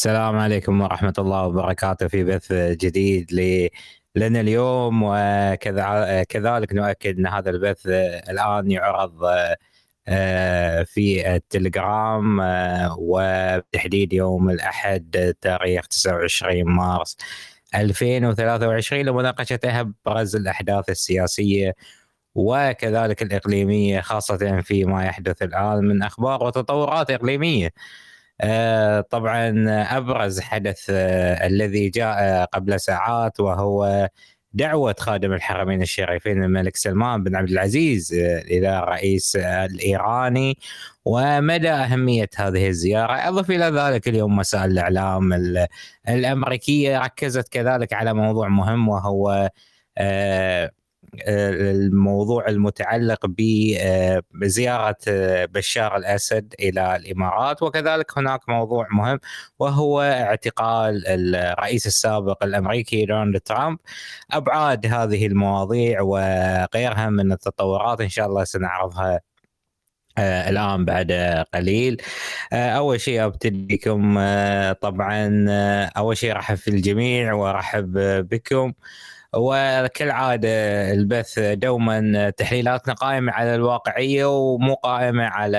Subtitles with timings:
[0.00, 3.32] السلام عليكم ورحمة الله وبركاته في بث جديد
[4.16, 7.86] لنا اليوم وكذلك نؤكد أن هذا البث
[8.30, 9.20] الآن يعرض
[10.08, 17.16] آه، في التليجرام آه، وبتحديد يوم الأحد تاريخ 29 مارس
[17.74, 21.74] 2023 لمناقشة أبرز الأحداث السياسية
[22.34, 27.70] وكذلك الإقليمية خاصة فيما يحدث الآن من أخبار وتطورات إقليمية.
[29.10, 29.66] طبعا
[29.96, 34.08] أبرز حدث آه، الذي جاء قبل ساعات وهو
[34.52, 40.58] دعوة خادم الحرمين الشريفين الملك سلمان بن عبد العزيز آه، إلى الرئيس الإيراني
[41.04, 43.12] ومدى أهمية هذه الزيارة.
[43.12, 45.32] أضف إلى ذلك اليوم مسائل الإعلام
[46.08, 49.50] الأمريكية ركزت كذلك على موضوع مهم وهو
[51.28, 53.26] الموضوع المتعلق
[54.34, 54.96] بزياره
[55.44, 59.20] بشار الأسد إلى الإمارات وكذلك هناك موضوع مهم
[59.58, 63.78] وهو اعتقال الرئيس السابق الأمريكي دونالد ترامب.
[64.32, 69.20] أبعاد هذه المواضيع وغيرها من التطورات إن شاء الله سنعرضها
[70.18, 71.12] آه الآن بعد
[71.54, 72.02] قليل.
[72.52, 77.92] آه أول شيء أبتديكم آه طبعا آه أول شيء رحب في الجميع وأرحب
[78.30, 78.72] بكم.
[79.36, 80.48] وكالعادة
[80.92, 85.58] البث دوما تحليلاتنا قائمة على الواقعية ومو قائمة على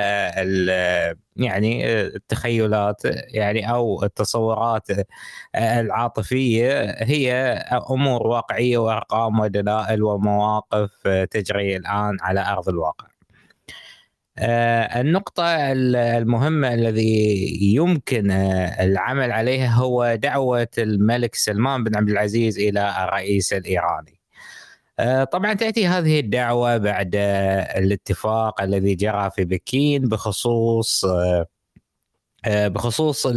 [1.35, 3.01] يعني التخيلات
[3.33, 4.87] يعني أو التصورات
[5.55, 7.33] العاطفية هي
[7.91, 13.10] أمور واقعية وأرقام ودلائل ومواقف تجري الآن على أرض الواقع.
[14.37, 22.59] آه، النقطة المهمة الذي يمكن آه، العمل عليها هو دعوة الملك سلمان بن عبد العزيز
[22.59, 24.19] إلى الرئيس الإيراني.
[24.99, 27.15] آه، طبعا تأتي هذه الدعوة بعد
[27.77, 31.05] الاتفاق الذي جرى في بكين بخصوص
[32.47, 33.27] بخصوص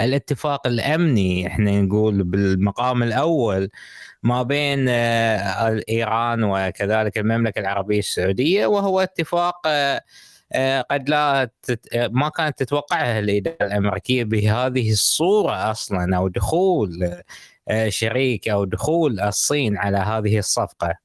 [0.00, 3.70] الاتفاق الأمني إحنا نقول بالمقام الأول
[4.24, 10.00] ما بين آه، ايران وكذلك المملكة العربية السعودية وهو اتفاق آه،
[10.52, 11.50] آه، قد لا
[11.94, 17.22] ما كانت تتوقعها الإدارة الأمريكية بهذه الصورة أصلا أو دخول
[17.88, 21.03] شريك أو دخول الصين على هذه الصفقة.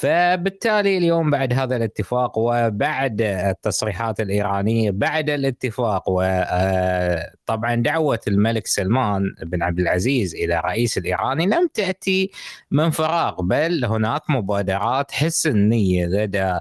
[0.00, 9.62] فبالتالي اليوم بعد هذا الاتفاق وبعد التصريحات الإيرانية بعد الاتفاق وطبعا دعوة الملك سلمان بن
[9.62, 12.30] عبد العزيز إلى الرئيس الإيراني لم تأتي
[12.70, 16.58] من فراغ بل هناك مبادرات حسن نيه لدى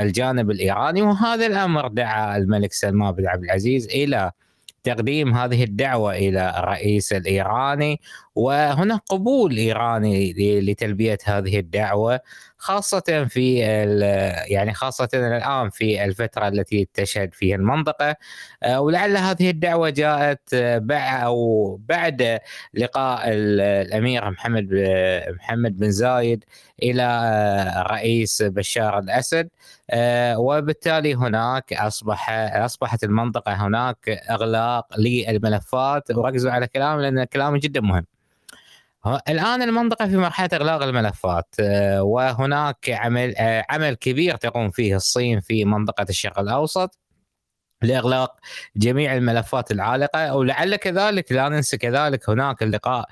[0.00, 4.32] الجانب الإيراني وهذا الأمر دعا الملك سلمان بن عبد العزيز إلى
[4.84, 8.00] تقديم هذه الدعوة إلى الرئيس الإيراني.
[8.40, 12.20] وهناك قبول إيراني لتلبية هذه الدعوة
[12.58, 13.58] خاصة في
[14.48, 18.16] يعني خاصة الآن في الفترة التي تشهد فيها المنطقة.
[18.62, 22.38] آه، ولعل هذه الدعوة جاءت بعد أو بعد
[22.74, 24.68] لقاء الأمير محمد
[25.30, 26.44] محمد بن زايد
[26.82, 27.02] إلى
[27.86, 29.48] الرئيس بشار الأسد.
[29.90, 36.10] آه، وبالتالي هناك اصبح أصبحت المنطقة هناك أغلاق للملفات.
[36.16, 38.06] وركزوا على كلام لأن كلام جدا مهم.
[39.06, 45.40] الآن المنطقة في مرحلة إغلاق الملفات آه، وهناك عمل آه، عمل كبير تقوم فيه الصين
[45.40, 46.98] في منطقة الشرق الأوسط.
[47.82, 48.36] لإغلاق
[48.76, 53.06] جميع الملفات العالقة ولعل كذلك لا ننسى كذلك هناك اللقاء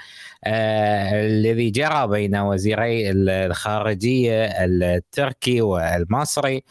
[0.45, 6.63] آه الذي جرى بين وزيري الخارجية التركي والمصري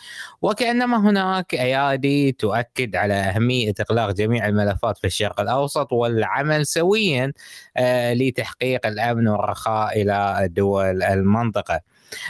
[0.41, 7.34] وكأنما هناك أيادي تؤكد على أهمية إغلاق جميع الملفات في الشرق الأوسط والعمل سويا
[7.78, 11.79] آه لتحقيق الأمن والرخاء إلى دول المنطقة.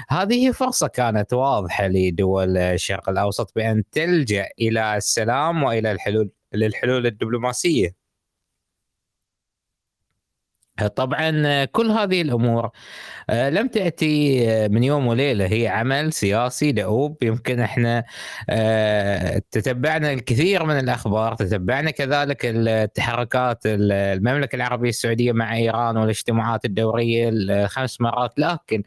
[0.09, 8.07] هذه فرصة كانت واضحة لدول الشرق الأوسط بأن تلجأ إلى السلام وإلى الحلول للحلول الدبلوماسية.
[10.95, 12.69] طبعا كل هذه الأمور
[13.29, 15.45] آه، لم تأتي من يوم وليلة.
[15.45, 17.23] هي عمل سياسي دؤوب.
[17.23, 18.03] يمكن إحنا
[18.49, 21.35] آه، تتبعنا الكثير من الأخبار.
[21.35, 28.39] تتبعنا كذلك التحركات المملكة العربية السعودية مع إيران والاجتماعات الدورية الخمس مرات.
[28.39, 28.83] لكن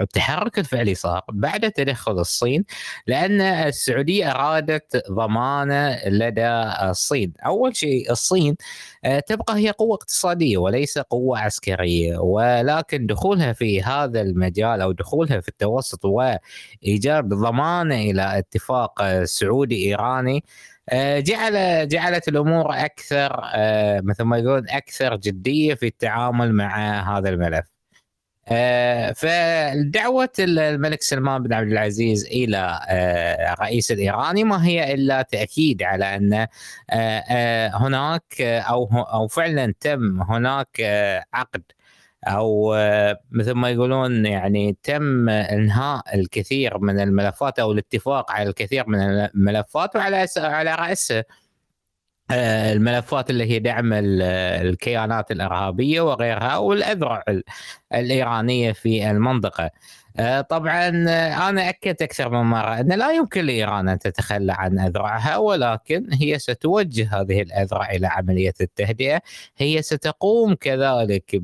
[0.00, 2.64] التحرك الفعلي صار بعد تدخل الصين
[3.06, 6.48] لأن السعودية أرادت ضمانه لدى
[6.90, 8.56] الصين، أول شيء الصين
[9.04, 12.18] آه، تبقى هي قوة اقتصادية وليس قوة عسكرية.
[12.18, 20.44] ولكن دخولها في هذا المجال أو دخولها في التوسط وايجاد ضمانه إلى اتفاق سعودي إيراني
[20.88, 27.28] آه، جعل جعلت الأمور أكثر آه، مثل ما يقولون أكثر جدية في التعامل مع هذا
[27.28, 27.75] الملف.
[28.48, 32.80] آه، فدعوة الملك سلمان بن عبد العزيز إلى
[33.52, 36.46] الرئيس الإيراني ما هي إلا تأكيد على أن
[37.74, 40.80] هناك أو أو فعلا تم هناك
[41.34, 41.62] عقد
[42.26, 42.74] أو
[43.30, 49.96] مثل ما يقولون يعني تم إنهاء الكثير من الملفات أو الاتفاق على الكثير من الملفات
[49.96, 51.18] وعلى على رأسه.
[51.18, 51.24] آه،
[52.30, 57.22] الملفات اللي هي دعم الكيانات الإرهابية وغيرها والأذرع
[57.94, 59.70] الإيرانية في المنطقة.
[60.18, 60.88] آه، طبعا
[61.48, 66.38] أنا أكدت أكثر من مرة أن لا يمكن لإيران أن تتخلى عن أذرعها ولكن هي
[66.38, 69.20] ستوجه هذه الأذرع إلى عملية التهدئة،
[69.56, 71.36] هي ستقوم كذلك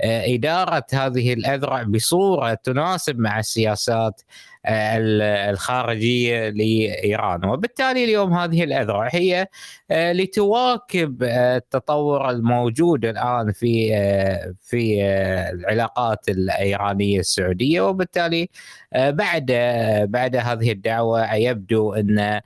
[0.00, 4.22] باداره هذه الأذرع بصورة تناسب مع السياسات
[4.68, 7.44] الخارجية لإيران.
[7.44, 9.46] وبالتالي اليوم هذه الأذرع هي
[9.90, 15.02] آه، لتواكب آه، التطور الموجود الآن في آه، في
[15.52, 17.80] العلاقات الإيرانية السعودية.
[17.80, 18.48] وبالتالي
[18.94, 19.46] بعد
[20.08, 22.40] بعد هذه الدعوة يبدو أن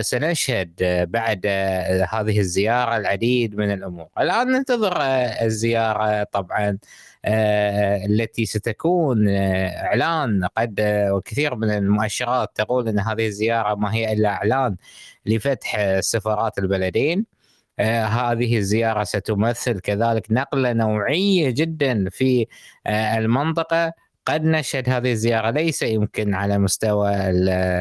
[0.00, 0.72] سنشهد
[1.10, 1.46] بعد
[2.10, 4.06] هذه الزيارة العديد من الأمور.
[4.18, 4.92] الآن ننتظر
[5.42, 6.78] الزيارة طبعا
[7.24, 10.48] آه، التي ستكون آه، إعلان.
[10.56, 14.76] قد آه، وكثير من المؤشرات تقول إن هذه الزيارة ما هي إلا إعلان
[15.26, 17.26] لفتح سفارات البلدين.
[17.80, 22.46] هذه الزيارة ستمثل كذلك نقلة نوعية جدا في
[22.88, 23.92] المنطقة.
[24.26, 27.14] قد نشهد هذه الزيارة ليس يمكن على مستوى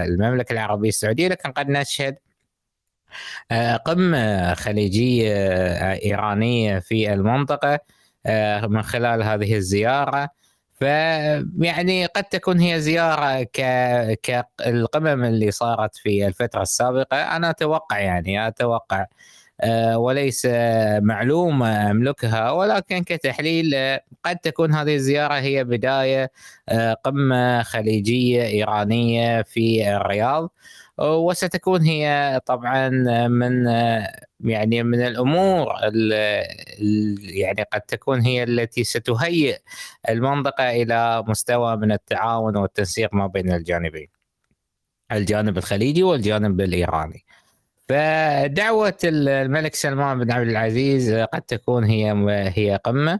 [0.07, 2.17] المملكة العربية السعودية لكن قد نشهد
[3.85, 5.33] قمة خليجية
[5.93, 7.79] إيرانية في المنطقة
[8.25, 10.29] آه، من خلال هذه الزيارة.
[10.79, 13.61] فيعني قد تكون هي زيارة ك
[14.23, 17.17] كالقمم اللي صارت في الفترة السابقة.
[17.35, 19.07] أنا أتوقع يعني أتوقع آه،
[19.95, 20.47] وليس
[21.01, 26.31] معلومه أملكها ولكن كتحليل آه، قد تكون هذه الزيارة هي بداية
[27.03, 30.49] قمة خليجية إيرانية في الرياض
[30.99, 32.89] وستكون هي طبعا
[33.27, 33.65] من
[34.39, 35.67] يعني من الأمور
[37.21, 39.57] يعني قد تكون هي التي ستهيئ
[40.09, 44.07] المنطقة إلى مستوى من التعاون والتنسيق ما بين الجانبين.
[45.11, 47.25] الجانب الخليجي والجانب الإيراني.
[47.89, 52.13] فدعوة الملك سلمان بن عبد العزيز قد تكون هي
[52.56, 53.19] هي قمة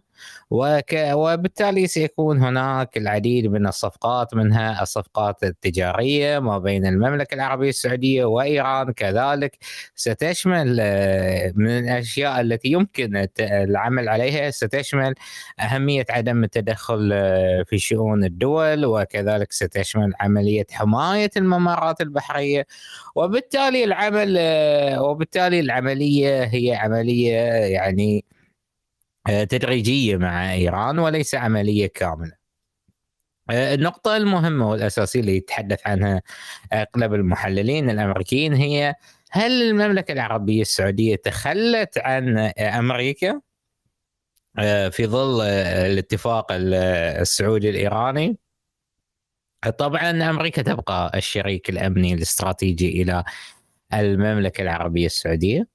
[0.52, 8.26] وك وبالتالي سيكون هناك العديد من الصفقات منها الصفقات التجارية ما بين المملكة العربية السعودية
[8.26, 9.58] وإيران كذلك.
[9.96, 15.16] ستشمل آه، من الأشياء التي يمكن العمل عليها ستشمل
[15.60, 22.68] أهمية عدم التدخل آه، في شؤون الدول وكذلك ستشمل عملية حماية الممرات البحرية
[23.16, 27.36] وبالتالي العمل آه، وبالتالي العملية هي عملية
[27.66, 28.26] يعني
[29.30, 32.32] آه، تدريجية مع إيران وليس عملية كاملة.
[33.50, 36.22] آه، النقطة المهمة والأساسية اللي يتحدث عنها
[36.74, 38.96] أغلب المحللين الأمريكيين هي
[39.32, 43.42] هل المملكة العربية السعودية تخلت عن أمريكا
[44.92, 48.38] في ظل الاتفاق السعودي الإيراني؟
[49.70, 53.24] طبعا أمريكا تبقى الشريك الأمني الاستراتيجي إلى
[53.94, 55.68] المملكة العربية السعودية.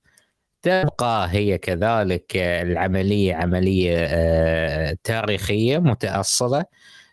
[0.62, 6.65] تبقى هي كذلك العملية عملية آه، تاريخية متأصلة.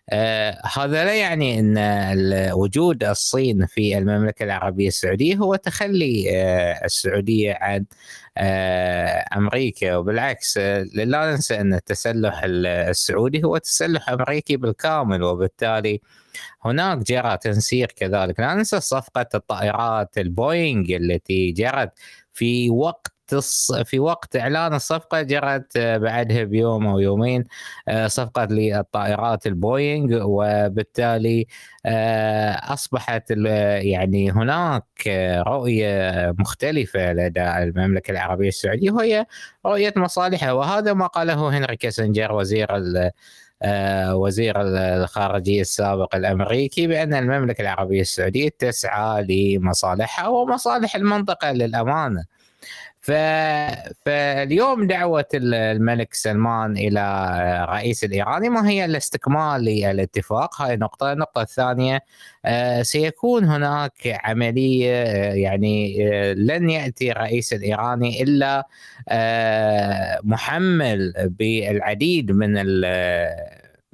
[0.09, 1.77] آه، هذا لا يعني إن
[2.53, 7.85] وجود الصين في المملكة العربية السعودية هو تخلي آه، السعودية عن
[9.38, 9.95] أمريكا.
[9.95, 10.57] وبالعكس
[10.94, 15.24] لا ننسى أن التسلح السعودي هو تسلح أمريكي بالكامل.
[15.24, 16.01] وبالتالي
[16.65, 18.39] هناك جرى تنسيق كذلك.
[18.39, 21.91] لا ننسى صفقة الطائرات البوينغ التي جرت
[22.33, 23.12] في وقت
[23.86, 27.44] في وقت إعلان الصفقة جرت آه، بعدها بيوم أو يومين
[27.88, 31.48] آه، صفقة للطائرات البوينغ وبالتالي
[31.86, 34.84] آه، أصبحت يعني هناك
[35.48, 39.25] رؤية مختلفة لدى المملكة العربية السعودية وهي
[39.65, 40.51] رؤية مصالحها.
[40.51, 42.68] وهذا ما قاله هنري كيسنجر وزير
[44.12, 52.25] وزير الخارجية السابق الأمريكي بأن المملكة العربية السعودية تسعى لمصالحها ومصالح المنطقة للأمانة.
[53.03, 53.12] ف...
[54.05, 57.00] فاليوم دعوة الملك سلمان إلى
[57.63, 61.13] الرئيس الإيراني ما هي الاستكمال للاتفاق؟ هاي نقطة.
[61.13, 62.00] النقطة الثانية
[62.45, 68.67] آه، سيكون هناك عملية آه، يعني آه، لن يأتي الرئيس الإيراني إلا
[70.24, 72.57] محمل بالعديد من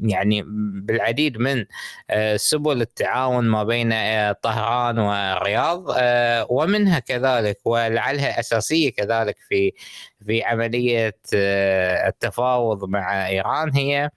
[0.02, 0.44] يعني
[0.86, 1.66] بالعديد من
[2.10, 9.72] آه، سبل التعاون ما بين آه، طهران والرياض آه، ومنها كذلك ولعلها أساسية كذلك في
[10.26, 11.16] في عملية
[12.08, 14.10] التفاوض مع إيران هي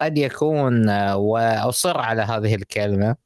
[0.00, 3.16] قد يكون وأصر على هذه الكلمة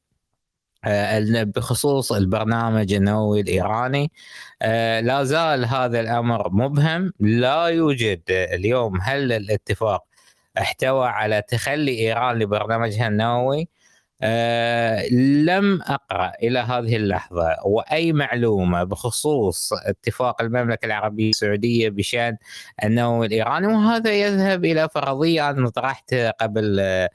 [1.44, 4.12] بخصوص البرنامج النووي الإيراني
[5.02, 10.09] لا زال هذا الأمر مبهم لا يوجد اليوم هل الاتفاق
[10.60, 13.68] احتوى على تخلي إيران لبرنامجها النووي
[14.22, 15.08] أه
[15.44, 22.36] لم أقرأ إلى هذه اللحظة وأي معلومة بخصوص اتفاق المملكة العربية السعودية بشأن
[22.84, 27.10] النووي الإيراني وهذا يذهب إلى فرضية أنا طرحتها قبل آه،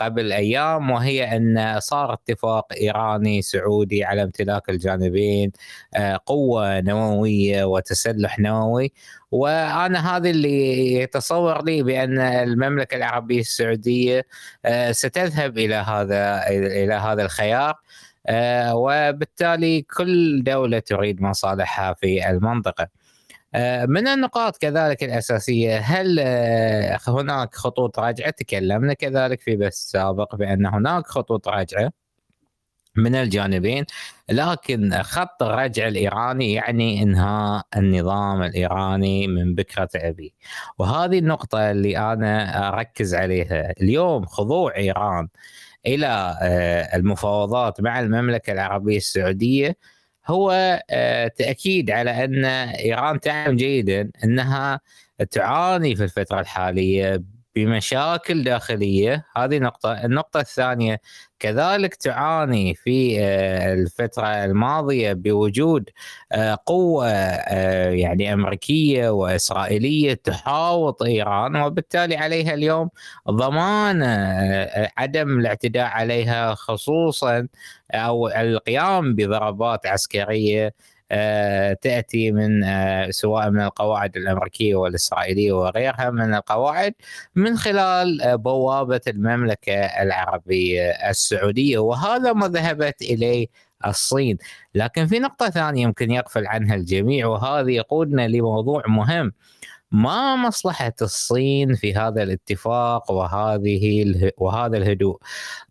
[0.00, 5.52] قبل أيام وهي أن صار اتفاق إيراني سعودي على امتلاك الجانبين
[5.94, 8.92] آه، قوة نووية وتسلح نووي
[9.30, 14.26] وأنا هذا اللي يتصور لي بأن المملكة العربية السعودية
[14.64, 17.74] آه، ستذهب إلى هذا إلى هذا الخيار
[18.72, 22.88] وبالتالي كل دولة تريد مصالحها في المنطقة.
[23.54, 30.34] آه، من النقاط كذلك الأساسية هل آه، هناك خطوط راجعة؟ تكلمنا كذلك في بث سابق
[30.36, 31.92] بأن هناك خطوط راجعة
[32.96, 33.84] من الجانبين
[34.30, 40.34] لكن خط الرجع الإيراني يعني انهاء النظام الإيراني من بكرة أبي.
[40.78, 45.28] وهذه النقطة اللي أنا أركز عليها اليوم خضوع إيران
[45.86, 49.76] إلى آه، المفاوضات مع المملكة العربية السعودية
[50.26, 50.50] هو
[50.90, 54.80] آه، تأكيد على أن إيران تعلم جيدا أنها
[55.30, 57.22] تعاني في الفترة الحالية
[57.56, 59.26] بمشاكل داخلية.
[59.36, 60.04] هذه نقطة.
[60.04, 61.00] النقطة الثانية
[61.38, 65.90] كذلك تعاني في آه، الفترة الماضية بوجود
[66.32, 72.90] آه، قوة آه، يعني أمريكية وإسرائيلية تحاوط إيران وبالتالي عليها اليوم
[73.30, 74.02] ضمان
[74.96, 77.48] عدم الاعتداء عليها خصوصا
[77.92, 80.74] أو القيام بضربات عسكرية
[81.74, 86.94] تأتي من آه، سواء من القواعد الأمريكية والإسرائيلية وغيرها من القواعد
[87.34, 91.78] من خلال آه، بوابة المملكة العربية السعودية.
[91.78, 93.46] وهذا ما ذهبت إليه
[93.86, 94.38] الصين.
[94.74, 99.32] لكن في نقطة ثانية يمكن يغفل عنها الجميع وهذه يقودنا لموضوع مهم.
[99.94, 105.18] ما مصلحة الصين في هذا الاتفاق وهذه وهذا الهدوء.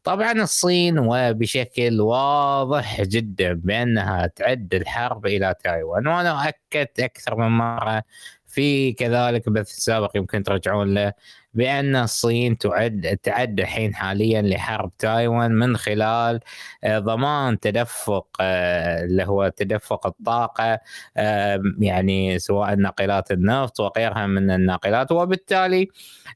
[0.03, 8.03] طبعا الصين وبشكل واضح جدا بأنها تعد الحرب إلى تايوان وأنا أكدت أكثر من مرة
[8.47, 11.13] في كذلك بث سابق يمكن ترجعون له.
[11.53, 16.39] بأن الصين تعد تعد الحين حاليا لحرب تايوان من خلال
[16.83, 20.79] آه، ضمان تدفق آه، اللي هو تدفق الطاقة
[21.79, 25.11] يعني سواء ناقلات النفط وغيرها من الناقلات.
[25.11, 25.87] وبالتالي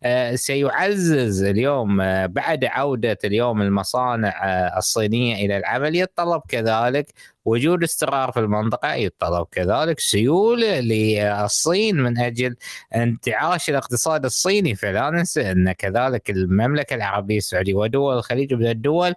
[0.04, 1.98] آه، سيعزز اليوم
[2.28, 4.34] بعد عودة اليوم المصانع
[4.78, 7.14] الصينية إلى العمل يتطلب كذلك
[7.48, 12.56] وجود استقرار في المنطقة يتطلب كذلك سيولة للصين من أجل
[12.96, 19.14] انتعاش الاقتصاد الصيني فلا ننسى أن كذلك المملكة العربية السعودية ودول الخليج من الدول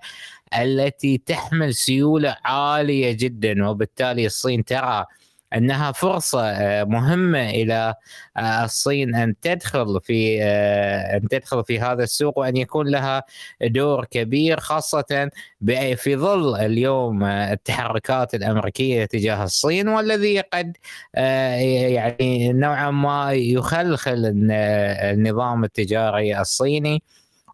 [0.59, 5.07] التي تحمل سيولة عالية جدا وبالتالي الصين ترى
[5.57, 7.95] إنها فرصة آه، مهمة إلى
[8.37, 13.23] آه، الصين أن تدخل في آه، أن تدخل في هذا السوق وأن يكون لها
[13.63, 15.31] دور كبير خاصة
[15.97, 20.77] في ظل اليوم التحركات الأمريكية تجاه الصين والذي قد
[21.15, 27.03] يعني نوعا ما يخلخل النظام التجاري الصيني.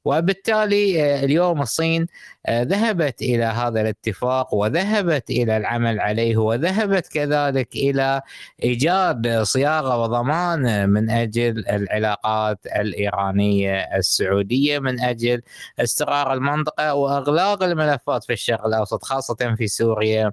[0.06, 2.06] وبالتالي آه، اليوم الصين
[2.46, 8.22] آه، ذهبت إلى هذا الاتفاق وذهبت إلى العمل عليه وذهبت كذلك إلى
[8.62, 15.42] إيجاد صياغة وضمان من أجل العلاقات الإيرانية السعودية من أجل
[15.80, 20.32] استقرار المنطقة وإغلاق الملفات في الشرق الأوسط خاصة في سوريا.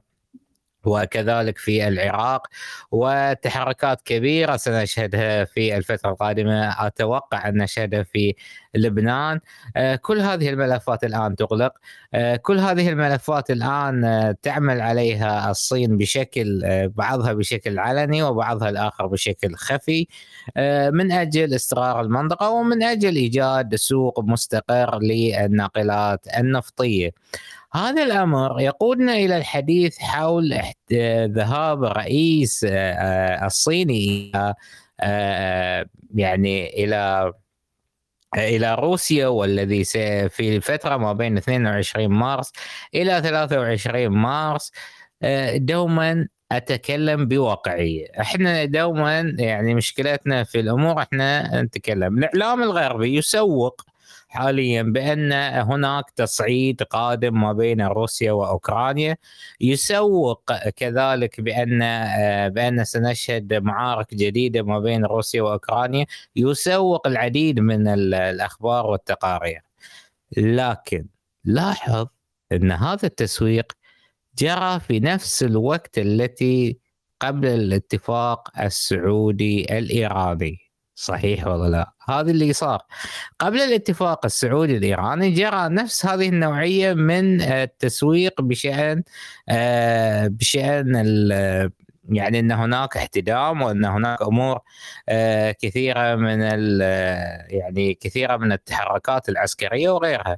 [0.86, 2.48] وكذلك في العراق
[2.92, 6.88] وتحركات كبيرة سنشهدها في الفترة القادمة.
[6.88, 8.36] أتوقع أن نشهدها في
[8.76, 9.40] لبنان.
[9.78, 11.74] آه، كل هذه الملفات الآن تغلق.
[12.14, 16.62] آه، كل هذه الملفات الآن آه، تعمل عليها الصين بشكل
[16.96, 20.08] بعضها بشكل علني وبعضها الآخر بشكل خفي
[20.92, 27.12] من أجل استقرار المنطقة ومن أجل إيجاد سوق مستقر للناقلات النفطية.
[27.76, 30.60] هذا الأمر يقودنا إلى الحديث حول
[31.34, 32.66] ذهاب الرئيس
[33.44, 34.32] الصيني
[36.16, 37.34] يعني إلى
[38.38, 39.84] إلى روسيا والذي
[40.30, 42.52] في الفترة ما بين 22 مارس
[42.96, 44.72] إلى 23 مارس
[45.56, 48.08] دوما أتكلم بواقعية.
[48.20, 52.18] إحنا دوما يعني مشكلتنا في الأمور إحنا نتكلم.
[52.18, 53.82] الإعلام الغربي يسوق
[54.34, 59.18] حاليا بأن هناك تصعيد قادم ما بين روسيا وأوكرانيا.
[59.62, 61.80] يسوق كذلك بأن
[62.50, 66.06] بأن سنشهد معارك جديدة ما بين روسيا وأوكرانيا.
[66.36, 69.62] يسوق العديد من الأخبار والتقارير.
[70.38, 71.06] لكن
[71.46, 72.08] لاحظ
[72.52, 73.72] أن هذا التسويق
[74.38, 76.78] جرى في نفس الوقت التي
[77.20, 80.63] قبل الاتفاق السعودي الإيراني.
[80.96, 82.82] صحيح ولا لا؟ هذا اللي صار
[83.40, 89.04] قبل الاتفاق السعودي الإيراني جرى نفس هذه النوعية من التسويق بشأن
[89.50, 90.96] آه، بشأن
[92.10, 94.60] يعني إن هناك احتدام وإن هناك أمور
[95.10, 96.42] آه، كثيرة من
[97.50, 100.38] يعني كثيرة من التحركات العسكرية وغيرها.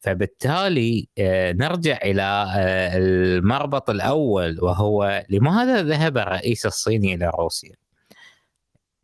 [0.00, 7.74] فبالتالي آه، نرجع إلى آه، المربط الأول وهو لماذا ذهب الرئيس الصيني إلى روسيا؟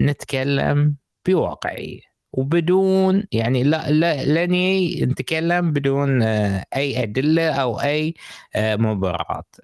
[0.01, 0.97] نتكلم
[1.27, 2.01] بواقعية
[2.33, 4.53] وبدون يعني لا, لا لن
[5.09, 8.15] نتكلم بدون آه، أي أدلة أو أي
[8.57, 9.57] مبررات.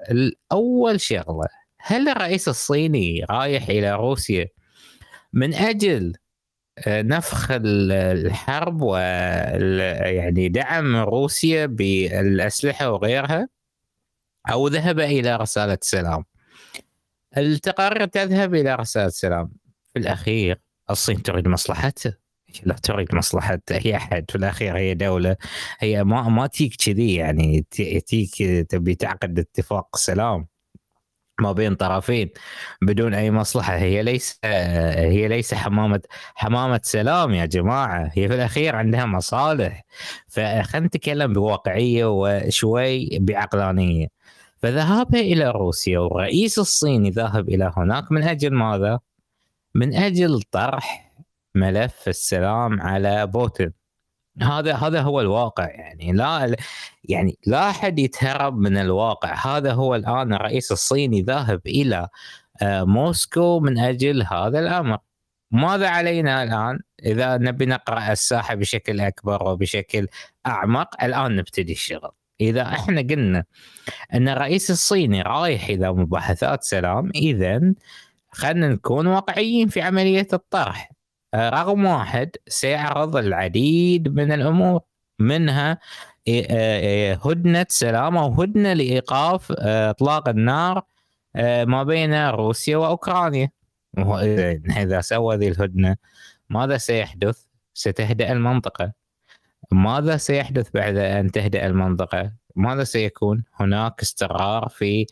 [0.53, 4.49] اول شغلة هل الرئيس الصيني رايح إلى روسيا
[5.33, 6.13] من أجل
[6.89, 13.49] نفخ الحرب و يعني دعم روسيا بالأسلحة وغيرها
[14.53, 16.25] أو ذهب إلى رسالة سلام.
[17.37, 19.53] التقارير تذهب إلى رسالة سلام
[19.95, 22.17] في الأخير الصين تريد مصلحتها.
[22.65, 24.31] لا تريد مصلحة أي أحد.
[24.31, 25.37] في الأخير هي دولة
[25.79, 27.67] هي ما ما تيك كذي يعني
[28.07, 30.47] تيك تبي تعقد اتفاق سلام
[31.41, 32.31] ما بين طرفين
[32.83, 33.77] بدون أي مصلحة.
[33.77, 36.01] هي ليس هي ليس حمامة
[36.35, 38.11] حمامة سلام يا جماعة.
[38.15, 39.85] هي في الأخير عندها مصالح.
[40.29, 44.07] فخلينا نتكلم بواقعية وشوي بعقلانية.
[44.63, 49.01] فذهابها إلى روسيا والرئيس الصيني ذهب إلى هناك من أجل ماذا؟
[49.75, 51.13] من أجل طرح
[51.55, 53.73] ملف السلام على بوتين.
[54.43, 56.13] هذا هذا هو الواقع يعني.
[56.13, 56.57] لا
[57.05, 59.35] يعني لا أحد يتهرب من الواقع.
[59.35, 62.09] هذا هو الآن الرئيس الصيني ذاهب إلى
[62.63, 64.99] آه، موسكو من أجل هذا الأمر.
[65.51, 70.07] ماذا علينا الآن؟ إذا نبي نقرأ الساحة بشكل أكبر وبشكل
[70.47, 72.11] أعمق الآن نبتدي الشغل.
[72.41, 73.45] إذا إحنا قلنا
[74.15, 77.75] أن الرئيس الصيني رايح إلى مباحثات سلام اذا
[78.33, 80.91] خلينا نكون واقعيين في عملية الطرح
[81.35, 84.81] رقم واحد سيعرض العديد من الأمور
[85.19, 85.79] منها
[87.25, 90.83] هدنة سلام أو هدنة لإيقاف إطلاق النار
[91.65, 93.51] ما بين روسيا وأوكرانيا
[94.77, 95.97] إذا سوى ذي الهدنة
[96.51, 98.93] ماذا سيحدث؟ ستهدأ المنطقة
[99.73, 105.07] ماذا سيحدث بعد أن تهدأ المنطقة؟ ماذا سيكون؟ هناك استقرار في آه،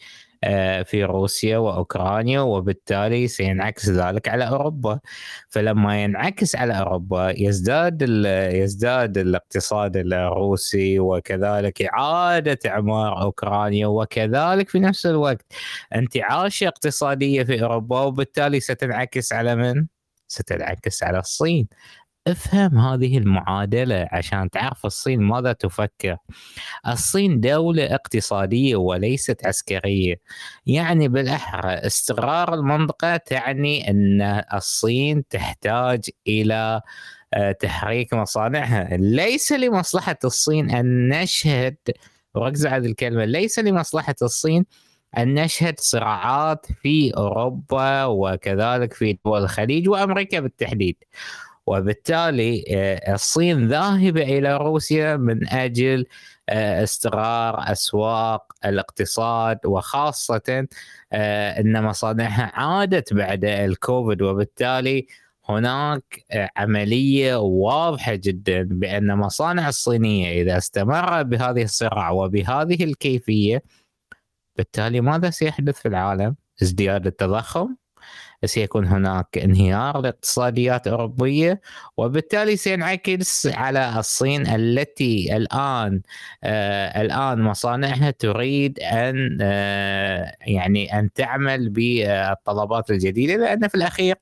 [0.84, 5.00] في روسيا وأوكرانيا وبالتالي سينعكس ذلك على أوروبا
[5.48, 8.02] فلما ينعكس على أوروبا يزداد
[8.52, 15.46] يزداد الاقتصاد الروسي وكذلك إعادة إعمار أوكرانيا وكذلك في نفس الوقت
[15.94, 19.86] انتعاش اقتصادية في أوروبا وبالتالي ستنعكس على من؟
[20.28, 21.68] ستنعكس على الصين
[22.28, 26.16] أفهم هذه المعادلة عشان تعرف الصين ماذا تفكر.
[26.88, 30.20] الصين دولة اقتصادية وليست عسكرية.
[30.66, 34.22] يعني بالأحرى استقرار المنطقة تعني أن
[34.54, 36.80] الصين تحتاج إلى
[37.34, 41.76] آه، تحريك مصانعها، ليس لمصلحة الصين أن نشهد
[42.34, 44.66] وركزوا على الكلمة، ليس لمصلحة الصين
[45.18, 50.96] أن نشهد صراعات في أوروبا وكذلك في دول الخليج وأمريكا بالتحديد.
[51.68, 56.06] وبالتالي آه، الصين ذاهبة إلى روسيا من أجل
[56.48, 60.66] آه، استقرار أسواق الاقتصاد وخاصة
[61.12, 65.06] آه، إن مصانعها عادت بعد الكوفيد وبالتالي
[65.48, 66.24] هناك
[66.56, 73.62] عملية واضحة جدا بأن مصانع الصينية إذا استمر بهذه الصراع وبهذه الكيفية
[74.56, 77.76] بالتالي ماذا سيحدث في العالم؟ ازدياد التضخم
[78.44, 81.60] سيكون هناك انهيار لاقتصاديات أوروبية.
[81.96, 86.00] وبالتالي سينعكس على الصين التي الآن
[86.44, 94.16] آه الآن مصانعها تريد أن آه يعني أن تعمل بالطلبات الجديدة لأن في الأخير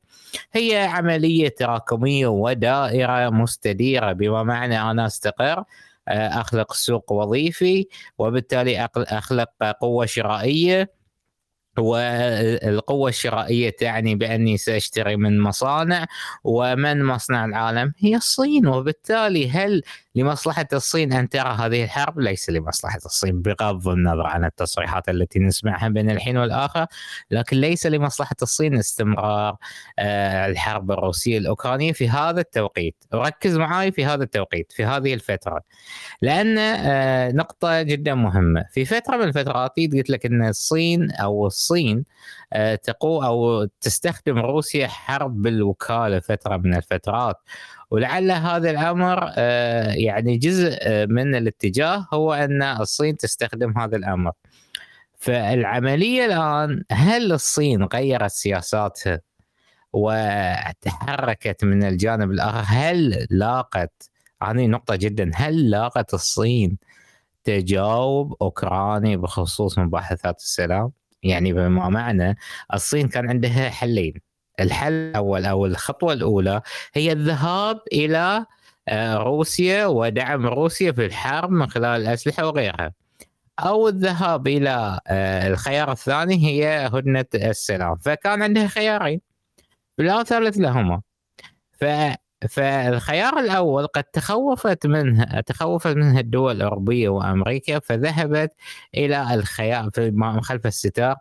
[0.53, 4.13] هي عملية تراكمية ودائرة مستديرة.
[4.13, 5.65] بما معنى أنا أستقر
[6.09, 7.87] آه، أخلق سوق وظيفي
[8.19, 9.49] وبالتالي أخلق
[9.81, 10.96] قوة شرائية.
[11.79, 16.07] والقوة الشرائية تعني بأني سأشتري من مصانع
[16.45, 18.67] ومن مصنع العالم؟ هي الصين.
[18.67, 19.83] وبالتالي هل
[20.15, 25.89] لمصلحة الصين أن ترى هذه الحرب؟ ليس لمصلحة الصين بغض النظر عن التصريحات التي نسمعها
[25.89, 26.87] بين الحين والآخر
[27.31, 29.57] لكن ليس لمصلحة الصين استمرار
[29.99, 33.05] آه، الحرب الروسية الأوكرانية في هذا التوقيت.
[33.15, 35.61] ركز معي في هذا التوقيت في هذه الفترة.
[36.23, 38.65] لأن آه، نقطة جدا مهمة.
[38.71, 41.66] في فترة من الفترات قلت لك أن الصين أو الصين
[42.53, 47.37] آه، تقو أو تستخدم روسيا حرب بالوكالة فترة من الفترات.
[47.91, 54.33] ولعل هذا الأمر آه، يعني جزء آه، من الاتجاه هو أن الصين تستخدم هذا الأمر.
[55.19, 59.21] فالعملية الآن هل الصين غيرت سياساتها
[59.93, 64.11] وتحركت من الجانب الآخر؟ هل لاقت
[64.43, 66.79] هذه نقطة جدا هل لاقت الصين
[67.45, 72.37] تجاوب اوكراني بخصوص مباحثات السلام؟ يعني بما معنى
[72.75, 74.15] الصين كان عندها حلين
[74.61, 76.63] الحل الأول أو الخطوة الأولى
[76.95, 78.47] هي الذهاب إلى
[78.89, 82.93] آه، روسيا ودعم روسيا في الحرب من خلال الأسلحة وغيرها.
[83.61, 89.21] أو الذهاب إلى آه، الخيار الثاني هي هدنة السلام، فكان عندها خيارين
[89.99, 91.03] لا ثالث لهما.
[91.81, 91.85] ف
[92.49, 98.53] فالخيار الأول قد تخوفت منه تخوفت منه الدول الأوروبية وأمريكا فذهبت
[98.94, 101.16] إلى الخيار في خلف الستار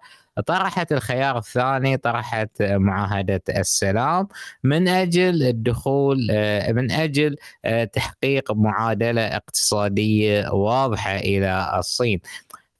[0.45, 4.27] طرحت الخيار الثاني طرحت معاهدة السلام
[4.63, 12.19] من أجل الدخول آه، من أجل آه، تحقيق معادلة اقتصادية واضحة إلى الصين.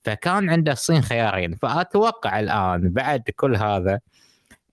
[0.04, 4.00] فكان عند الصين خيارين فأتوقع الآن بعد كل هذا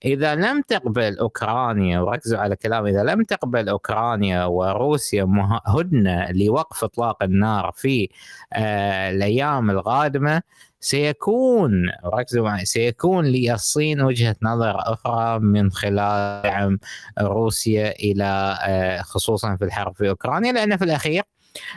[0.05, 7.23] إذا لم تقبل أوكرانيا وركزوا على كلام إذا لم تقبل أوكرانيا وروسيا هدنة لوقف إطلاق
[7.23, 8.09] النار في
[8.53, 10.41] آه الأيام القادمه
[10.79, 11.71] سيكون
[12.05, 16.79] ركزوا معي سيكون للصين وجهة نظر أخرى من خلال دعم
[17.21, 21.23] روسيا إلى آه خصوصا في الحرب في أوكرانيا لأن في الأخير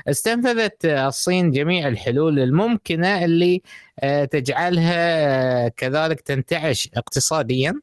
[0.09, 3.63] استنفذت الصين جميع الحلول الممكنة اللي
[4.01, 7.81] آه، تجعلها كذلك تنتعش اقتصاديا.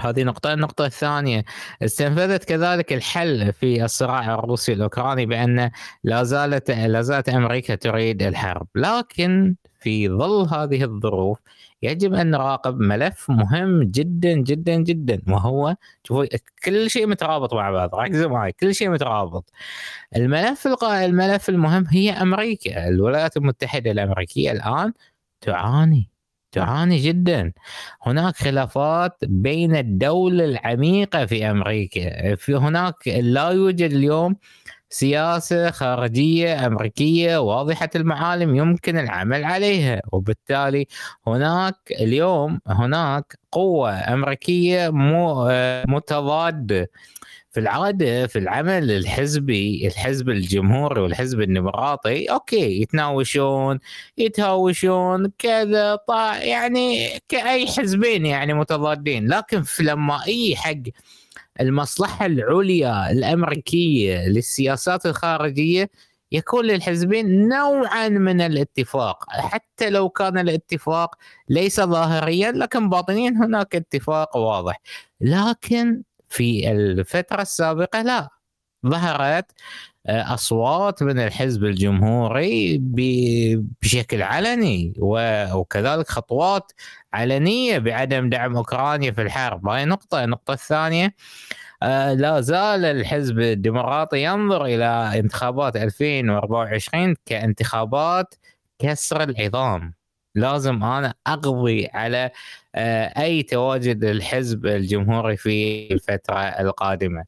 [0.00, 1.44] هذه نقطة، النقطة الثانية
[1.82, 5.70] استنفذت كذلك الحل في الصراع الروسي الأوكراني بأن
[6.04, 11.38] لا زالت لا زالت أمريكا تريد الحرب، لكن في ظل هذه الظروف
[11.82, 16.26] يجب أن نراقب ملف مهم جدا جدا جدا وهو شوفوا
[16.64, 17.94] كل شيء مترابط مع بعض.
[17.94, 18.52] ركزوا معي.
[18.52, 19.52] كل شيء مترابط.
[20.16, 22.88] الملف الملف المهم هي أمريكا.
[22.88, 24.92] الولايات المتحدة الأمريكية الآن
[25.40, 26.10] تعاني.
[26.52, 27.52] تعاني جدا.
[28.02, 32.34] هناك خلافات بين الدولة العميقة في أمريكا.
[32.34, 34.36] في هناك لا يوجد اليوم
[34.92, 40.86] سياسة خارجية أمريكية واضحة المعالم يمكن العمل عليها وبالتالي
[41.26, 44.90] هناك اليوم هناك قوة أمريكية
[45.88, 46.90] متضادة.
[47.52, 53.78] في العادة في العمل الحزبي الحزب الجمهوري والحزب الديمقراطي أوكي يتناوشون
[54.18, 59.28] يتهاوشون كذا طا يعني كأي حزبين يعني متضادين.
[59.28, 60.72] لكن في لما أي حق
[61.60, 65.90] المصلحة العليا الأمريكية للسياسات الخارجية
[66.32, 69.24] يكون للحزبين نوعا من الاتفاق.
[69.30, 71.14] حتى لو كان الاتفاق
[71.48, 74.80] ليس ظاهريا لكن باطنيا هناك اتفاق واضح.
[75.20, 78.28] لكن في الفترة السابقة لا
[78.86, 79.52] ظهرت
[80.06, 82.78] آه، أصوات من الحزب الجمهوري
[83.82, 86.72] بشكل علني وكذلك خطوات
[87.12, 89.68] علنية بعدم دعم أوكرانيا في الحرب.
[89.68, 90.24] هاي نقطة.
[90.24, 91.14] النقطة الثانية
[91.82, 94.84] آه، لا زال الحزب الديمقراطي ينظر إلى
[95.20, 98.34] انتخابات 2024 كانتخابات
[98.78, 99.94] كسر العظام.
[100.34, 102.30] لازم أنا أقضي على
[102.74, 107.24] آه، أي تواجد الحزب الجمهوري في الفترة القادمة.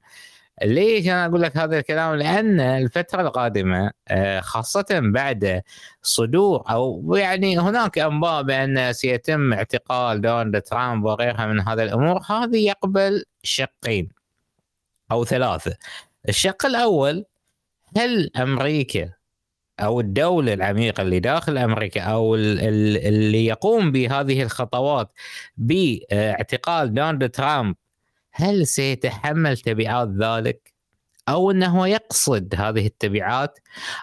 [0.63, 5.63] ليش أنا أقول لك هذا الكلام؟ لأن الفترة القادمة آه، خاصة بعد
[6.03, 12.67] صدور أو يعني هناك أنباء بأن سيتم اعتقال دونالد ترامب وغيرها من هذه الأمور، هذه
[12.67, 14.09] يقبل شقين
[15.13, 15.77] أو ثلاثة.
[16.29, 17.25] الشق الأول
[17.97, 19.13] هل أمريكا
[19.83, 25.13] أو الدولة العميقة اللي داخل أمريكا أو اللي يقوم بهذه الخطوات
[25.57, 27.77] باعتقال دونالد ترامب
[28.33, 30.73] هل سيتحمل تبعات ذلك؟
[31.29, 33.59] أو انه يقصد هذه التبعات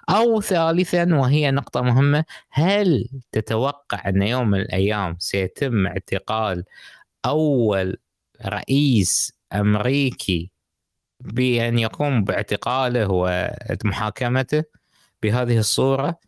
[0.09, 6.63] أو ثالثا وهي نقطة مهمة هل تتوقع أن يوم من الأيام سيتم اعتقال
[7.25, 7.97] أول
[8.45, 10.51] رئيس أمريكي
[11.19, 14.63] بأن يقوم باعتقاله ومحاكمته
[15.23, 16.19] بهذه الصورة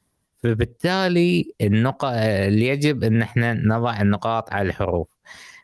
[0.43, 5.07] فبالتالي النقط اللي يجب إن إحنا نضع النقاط على الحروف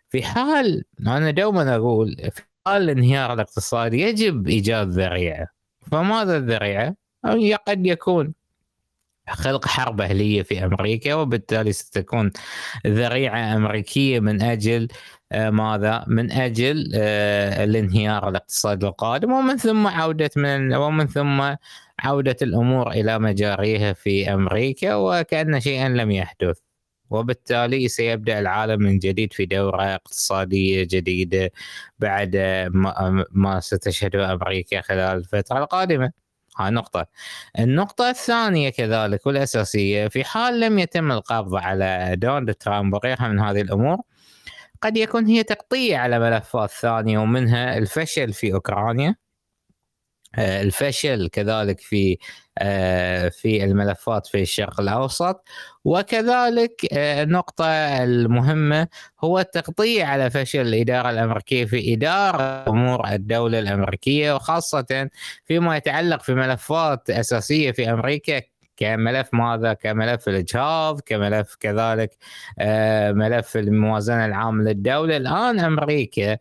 [0.10, 5.48] في حال أنا دوما أقول في حال الانهيار الاقتصادي يجب إيجاد ذريعة
[5.92, 6.96] فماذا الذريعة؟
[7.68, 8.34] قد يكون
[9.30, 12.32] خلق حرب أهلية في أمريكا وبالتالي ستكون
[12.88, 14.88] ذريعة أمريكية من أجل
[15.32, 21.56] آه، ماذا؟ من أجل آه، الانهيار الاقتصادي القادم ومن ثم عودة من ومن ثم
[22.00, 26.60] عودة الأمور إلى مجاريها في أمريكا وكأن شيئا لم يحدث.
[27.10, 31.52] وبالتالي سيبدأ العالم من جديد في دورة اقتصادية جديدة
[32.00, 32.36] بعد
[33.32, 36.12] ما ستشهده أمريكا خلال الفترة القادمة.
[36.58, 37.06] هاي نقطة.
[37.60, 43.62] النقطة الثانية كذلك والأساسية في حال لم يتم القبض على دونالد ترامب وغيرها من هذه
[43.62, 43.98] الأمور
[44.82, 49.16] قد يكون هي تغطية على ملفات ثانية ومنها الفشل في أوكرانيا
[50.38, 52.17] الفشل كذلك في
[52.60, 55.43] آه، في الملفات في الشرق الأوسط.
[55.86, 57.65] وكذلك آه، النقطة
[58.04, 58.88] المهمة
[59.23, 65.10] هو التغطية على فشل الإدارة الأمريكية في إدارة أمور الدولة الأمريكية وخاصة
[65.45, 68.41] فيما يتعلق في ملفات أساسية في أمريكا
[68.78, 72.17] كملف ماذا؟ كملف الإجهاض كملف كذلك
[73.12, 75.17] ملف الموازنة العامة للدولة.
[75.17, 76.38] الآن أمريكا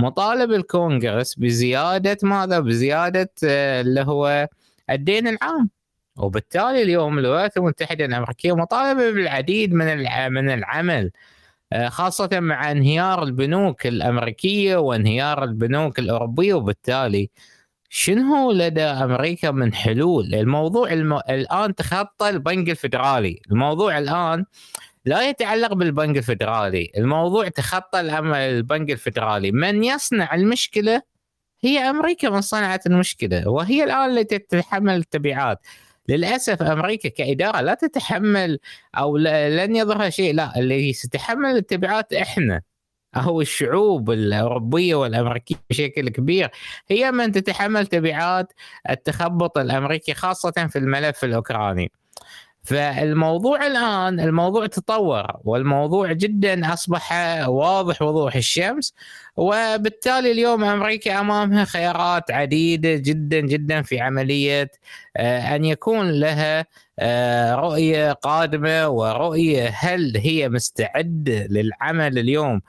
[0.00, 4.48] مطالب الكونغرس بزيادة ماذا؟ بزيادة آه، اللي هو
[4.90, 5.70] الدين العام.
[6.18, 9.86] وبالتالي اليوم الولايات المتحدة الأمريكية مطالبة بالعديد من
[10.32, 11.10] من العمل
[11.72, 16.54] آه، خاصة مع انهيار البنوك الأمريكية وانهيار البنوك الأوروبية.
[16.54, 17.30] وبالتالي
[17.90, 21.12] شنو لدى أمريكا من حلول؟ الموضوع الم...
[21.30, 23.42] الآن تخطى البنك الفدرالي.
[23.50, 24.44] الموضوع الآن
[25.04, 26.92] لا يتعلق بالبنك الفدرالي.
[26.96, 29.52] الموضوع تخطى البنك الفدرالي.
[29.52, 31.02] من يصنع المشكلة
[31.64, 35.58] هي أمريكا من صنعت المشكلة وهي الآن التي تتحمل التبعات.
[36.08, 38.58] للأسف أمريكا كإدارة لا تتحمل
[38.94, 42.62] أو لن يظهر شيء لا اللي ستتحمل التبعات إحنا.
[43.16, 46.50] أو الشعوب الأوروبية والأمريكية بشكل كبير.
[46.88, 48.52] هي من تتحمل تبعات
[48.90, 51.92] التخبط الأمريكي خاصة في الملف الأوكراني.
[52.62, 57.12] فالموضوع الآن الموضوع تطور والموضوع جدا أصبح
[57.48, 58.94] واضح وضوح الشمس
[59.36, 64.70] وبالتالي اليوم أمريكا أمامها خيارات عديدة جدا جدا في عملية
[65.16, 66.66] آه، أن يكون لها
[66.98, 72.60] آه، رؤية قادمة ورؤية هل هي مستعدة للعمل اليوم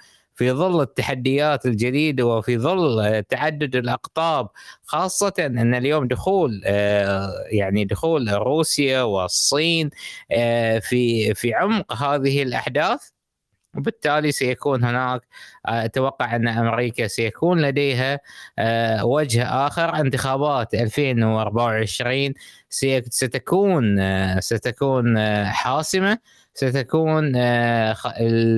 [0.41, 4.49] في ظل التحديات الجديدة وفي ظل تعدد الأقطاب
[4.83, 9.89] خاصة أن اليوم دخول آه، يعني دخول روسيا والصين
[10.31, 13.09] آه، في في عمق هذه الأحداث
[13.77, 15.21] وبالتالي سيكون هناك
[15.67, 18.19] آه، أتوقع أن أمريكا سيكون لديها
[19.03, 19.95] وجه آخر.
[19.95, 22.33] انتخابات 2024
[22.69, 23.99] ستكون
[24.41, 26.17] ستكون حاسمة.
[26.53, 27.95] ستكون آه،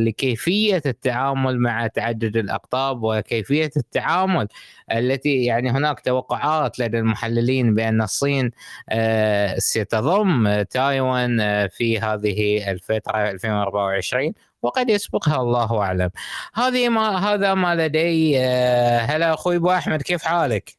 [0.05, 4.47] لكيفية التعامل مع تعدد الأقطاب وكيفية التعامل
[4.91, 8.51] التي يعني هناك توقعات لدى المحللين بأن الصين
[8.89, 16.09] آه، ستضم تايوان آه، في هذه الفترة 2024 وقد يسبقها الله أعلم.
[16.53, 18.39] هذه ما هذا ما لدي
[18.99, 20.77] هلا أخوي أبو أحمد كيف حالك؟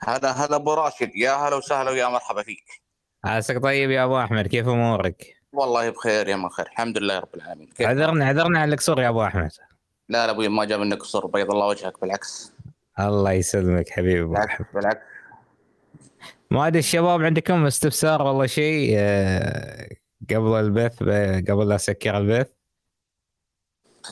[0.00, 2.82] هلا هلا أبو راشد يا هلا وسهلا ويا مرحبا فيك.
[3.24, 6.66] عساك طيب يا أبو أحمد كيف أمورك؟ والله بخير يا من خير.
[6.66, 7.68] الحمد لله رب العالمين.
[7.80, 9.50] عذرنا عذرنا على القصور يا أبو أحمد.
[10.08, 12.52] لا لا أبوي ما جاب منك قصور بيض الله وجهك بالعكس.
[13.00, 14.66] الله يسلمك حبيبي أبو أحمد.
[14.74, 15.00] بالعكس.
[16.50, 19.88] ما أدري الشباب عندكم استفسار والله شيء آه،
[20.30, 21.02] قبل البث
[21.50, 22.50] قبل لا أسكر البث؟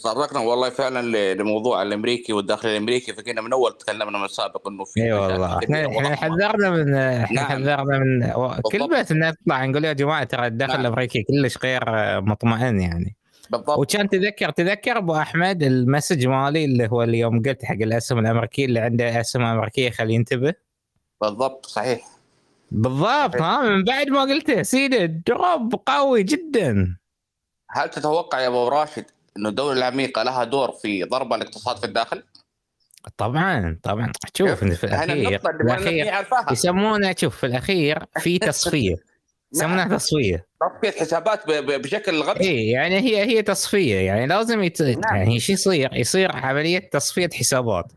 [0.00, 5.02] تطرقنا والله فعلا لموضوع الأمريكي والداخل الأمريكي فكنا من أول تكلمنا من السابق إنه في
[5.02, 5.58] إي والله.
[5.58, 7.46] إحنا حذرنا من إحنا نعم.
[7.46, 10.80] حذرنا من كل بيت نطلع نقول يا جماعة ترى الداخل نعم.
[10.80, 11.82] الأمريكي كلش غير
[12.20, 13.16] مطمئن يعني.
[13.50, 13.78] بالضبط.
[13.78, 18.80] وكان تذكر تذكر أبو أحمد المسج مالي اللي هو اليوم قلت حق الأسهم الامريكيه اللي
[18.80, 20.54] عنده أسهم أمريكية خليه ينتبه.
[21.20, 22.04] بالضبط صحيح.
[22.70, 26.96] بالضبط ها من بعد ما قلته سيدي دروب قوي جدا.
[27.70, 29.04] هل تتوقع يا أبو راشد
[29.36, 32.22] إنه الدولة العميقه لها دور في ضرب الاقتصاد في الداخل؟
[33.16, 34.12] طبعا طبعا.
[34.34, 38.96] شوف في الأخير, الأخير يسمونه شوف في الأخير في تصفية.
[39.52, 39.96] يسمونها نعم.
[39.96, 40.46] تصفية.
[40.60, 42.40] تصفية حسابات بشكل غبي.
[42.40, 43.96] اي يعني هي هي تصفية.
[43.96, 44.82] يعني لازم يت...
[44.82, 45.16] نعم.
[45.16, 47.92] يعني شو يصير؟ يصير عملية تصفية حسابات.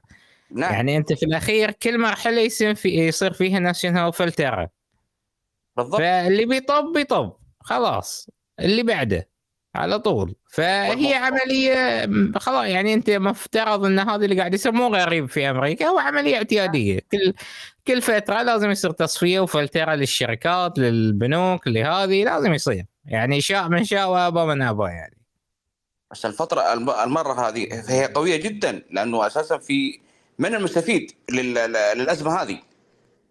[0.51, 0.73] نعم.
[0.73, 4.69] يعني أنت في الأخير كل مرحلة يصير في يصير فيها ناشونال فلترة.
[5.77, 5.99] بالضبط.
[5.99, 7.33] فاللي بيطب بيطب.
[7.59, 8.29] خلاص.
[8.59, 9.27] اللي بعده.
[9.77, 10.35] على طول.
[10.49, 12.09] فهي عملية
[12.39, 16.37] خلاص يعني أنت مفترض إن هذا اللي قاعد يصير مو غريب في أمريكا هو عملية
[16.37, 16.99] اعتيادية.
[17.11, 17.33] كل
[17.87, 22.85] كل فترة لازم يصير تصفية وفلترة للشركات للبنوك لهذه لازم يصير.
[23.05, 25.17] يعني شاء من شاء وابى من ابى يعني.
[26.11, 29.99] بس الفترة المرة هذه فهي قوية جدا لأنه أساسا في
[30.39, 32.59] من المستفيد للأزمة هذه؟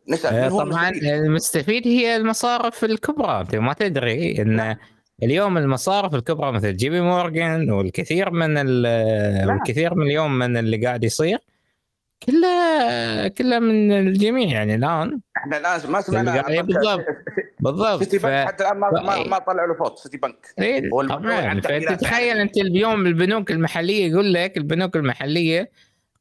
[0.08, 4.76] نسأل من هو طبعا المستفيد؟ المستفيد هي المصارف الكبرى أنت ما تدري إن
[5.22, 8.56] اليوم المصارف الكبرى مثل جي بي مورجان والكثير من
[9.48, 11.38] والكثير من اليوم من اللي قاعد يصير
[12.22, 15.20] كله كله من الجميع يعني الآن.
[15.36, 17.04] إحنا الآن ما سمعنا بالضبط.
[17.60, 18.02] بالضبط.
[18.02, 21.60] سيتي بنك حتى الآن ما ما, ما طلعوا له فوت سيتي بنك إيه طبعا.
[21.60, 25.70] فانت تخيل أنت اليوم البنوك المحلية يقول لك البنوك المحلية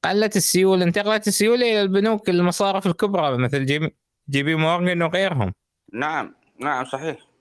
[0.04, 3.94] قلت السيولة انتقلت السيولة إلى البنوك المصارف الكبرى مثل جي,
[4.30, 5.54] جي بي مورجان وغيرهم.
[5.94, 7.35] نعم نعم صحيح.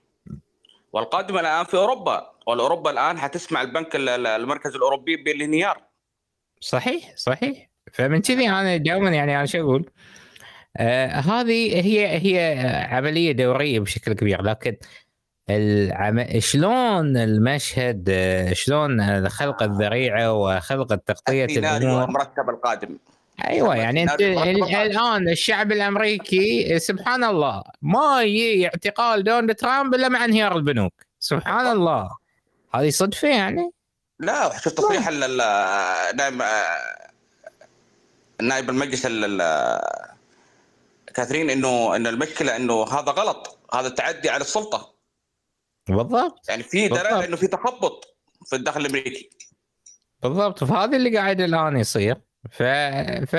[0.94, 5.82] والقادم الآن في أوروبا والأوروبا الآن حتسمع البنك المركز الأوروبي بالانهيار
[6.60, 7.70] صحيح صحيح.
[7.92, 9.90] فمن كذي أنا دائما يعني أنا شو أقول؟
[10.76, 12.58] آه هذه هي هي
[12.90, 14.76] عملية دورية بشكل كبير لكن
[15.50, 16.40] العم...
[16.40, 22.98] شلون المشهد آه، شلون خلق الذريعة وخلق التغطية الأمور؟ المركب القادم.
[23.44, 30.24] أيوه يعني أنت الآن الشعب الأمريكي سبحان الله ما يجي اعتقال دونالد ترامب إلا مع
[30.24, 30.92] انهيار البنوك.
[31.18, 32.10] سبحان الله.
[32.74, 33.70] هذه صدفة يعني؟
[34.20, 36.42] لا شوف تصريح نائب
[38.42, 39.06] نائب المجلس
[41.14, 43.58] كاثرين إنه ان المشكلة إنه هذا غلط.
[43.74, 44.94] هذا تعدي على السلطة.
[45.88, 46.48] بالضبط.
[46.48, 48.16] يعني في دلالة إنه في تخبط
[48.46, 49.30] في الداخل الأمريكي.
[50.22, 50.64] بالضبط.
[50.64, 52.20] فهذا اللي قاعد الآن يصير.
[52.50, 52.62] ف
[53.26, 53.36] ف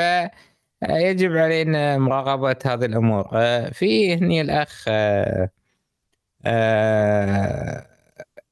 [0.89, 3.29] يجب علينا مراقبة هذه الأمور.
[3.33, 5.49] آه، في هني الأخ آه،
[6.45, 7.87] آه،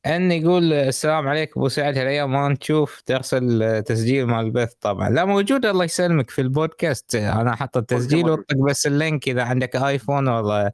[0.05, 4.73] أن يقول السلام عليكم أبو سعد هالأيام ما نشوف ترسل تسجيل مال البث.
[4.81, 7.15] طبعا لا موجود الله يسلمك في البودكاست.
[7.15, 9.27] أنا حط التسجيل وطق بس اللينك.
[9.27, 10.71] إذا عندك آيفون ولا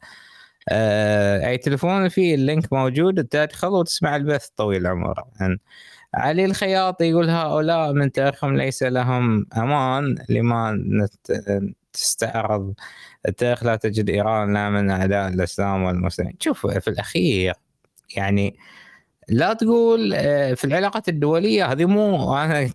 [1.47, 3.23] أي تليفون فيه اللينك موجود.
[3.27, 5.59] تدخل وتسمع البث طويل العمر يعني
[6.13, 10.79] علي الخياط يقول هؤلاء من تاريخهم ليس لهم أمان لما
[11.93, 12.73] تستعرض
[13.27, 16.35] التاريخ لا تجد إيران لا من أعداء الإسلام والمسلمين.
[16.39, 17.53] شوف في الأخير
[18.15, 18.55] يعني
[19.29, 22.69] لا تقول آه، في العلاقات الدولية هذه مو أنا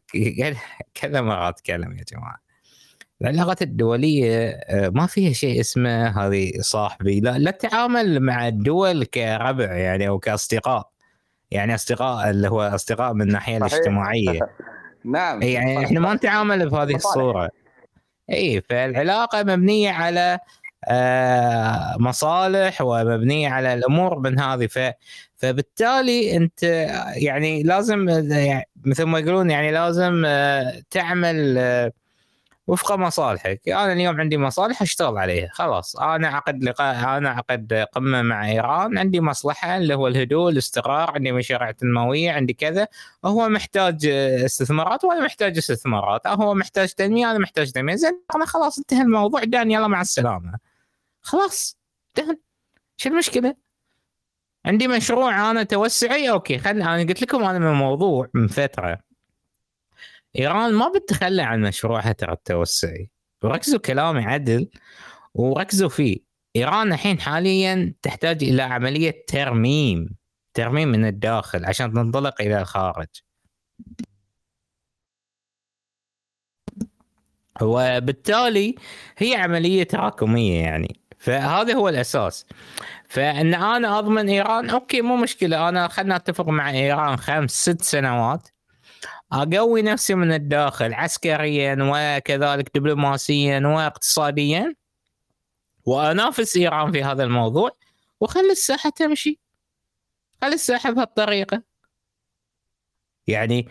[0.94, 2.44] كذا مره أتكلم يا جماعة.
[3.22, 9.72] العلاقات الدولية آه، ما فيها شيء اسمه هذه صاحبي لا لا تتعامل مع الدول كربع
[9.72, 10.93] يعني أو كأصدقاء.
[11.54, 13.56] يعني أصدقاء اللي هو أصدقاء من الناحية.
[13.56, 14.40] الاجتماعية.
[15.04, 17.50] نعم يعني إحنا ما نتعامل بهذه الصورة.
[18.30, 20.38] اي فالعلاقة مبنية على
[20.88, 24.66] آه مصالح ومبنية على الأمور من هذه.
[24.66, 24.78] ف
[25.36, 26.62] فبالتالي أنت
[27.16, 31.92] يعني لازم يعني مثل ما يقولون يعني لازم آه تعمل آه
[32.66, 33.68] وفق مصالحك.
[33.68, 35.48] أنا اليوم عندي مصالح أشتغل عليها.
[35.52, 35.96] خلاص.
[35.96, 38.98] أنا عقد لقاء أنا عقد قمة مع إيران.
[38.98, 41.10] عندي مصلحة اللي هو الهدوء الاستقرار.
[41.10, 42.32] عندي مشاريع تنموية.
[42.32, 42.88] عندي كذا.
[43.24, 44.06] هو محتاج
[44.44, 46.26] استثمارات وأنا محتاج استثمارات.
[46.26, 47.94] هو محتاج تنمية أنا محتاج تنمية.
[47.94, 49.44] زين أنا خلاص انتهى الموضوع.
[49.44, 50.58] دان يلا مع السلامة.
[51.22, 51.78] خلاص
[52.16, 52.38] دان
[52.96, 53.54] شو المشكلة؟
[54.66, 56.30] عندي مشروع أنا توسعي.
[56.30, 59.13] أوكي خل أنا قلت لكم أنا من الموضوع من فترة.
[60.38, 63.10] إيران ما بتتخلى عن مشروعها ترى التوسعي.
[63.42, 64.70] وركزوا كلامي عدل
[65.34, 66.18] وركزوا فيه.
[66.56, 70.16] إيران الحين حاليا تحتاج إلى عملية ترميم
[70.54, 73.08] ترميم من الداخل عشان تنطلق إلى الخارج.
[77.62, 78.74] وبالتالي
[79.18, 81.00] هي عملية تراكمية يعني.
[81.18, 82.46] فهذا هو الأساس.
[83.08, 85.68] فإن أنا أضمن إيران أوكي مو مشكلة.
[85.68, 88.48] أنا خلنا اتفق مع إيران خمس ست سنوات.
[89.32, 94.74] أقوي نفسي من الداخل عسكريا وكذلك دبلوماسيا واقتصاديا
[95.84, 97.70] وأنافس إيران في هذا الموضوع
[98.20, 99.40] وخلي الساحة تمشي.
[100.42, 101.62] خلي الساحة بهالطريقة.
[103.26, 103.68] يعني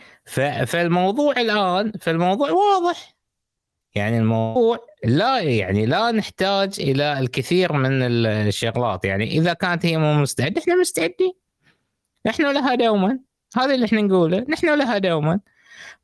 [0.66, 3.16] فالموضوع الآن فالموضوع واضح.
[3.96, 9.06] يعني الموضوع لا يعني لا نحتاج إلى الكثير من الشغلات.
[9.06, 11.34] يعني إذا كانت هي مو مستعدة إحنا مستعدين.
[12.26, 13.20] نحن لها دوما.
[13.58, 14.46] هذا اللي إحنا نقوله.
[14.50, 15.39] نحن لها دوما.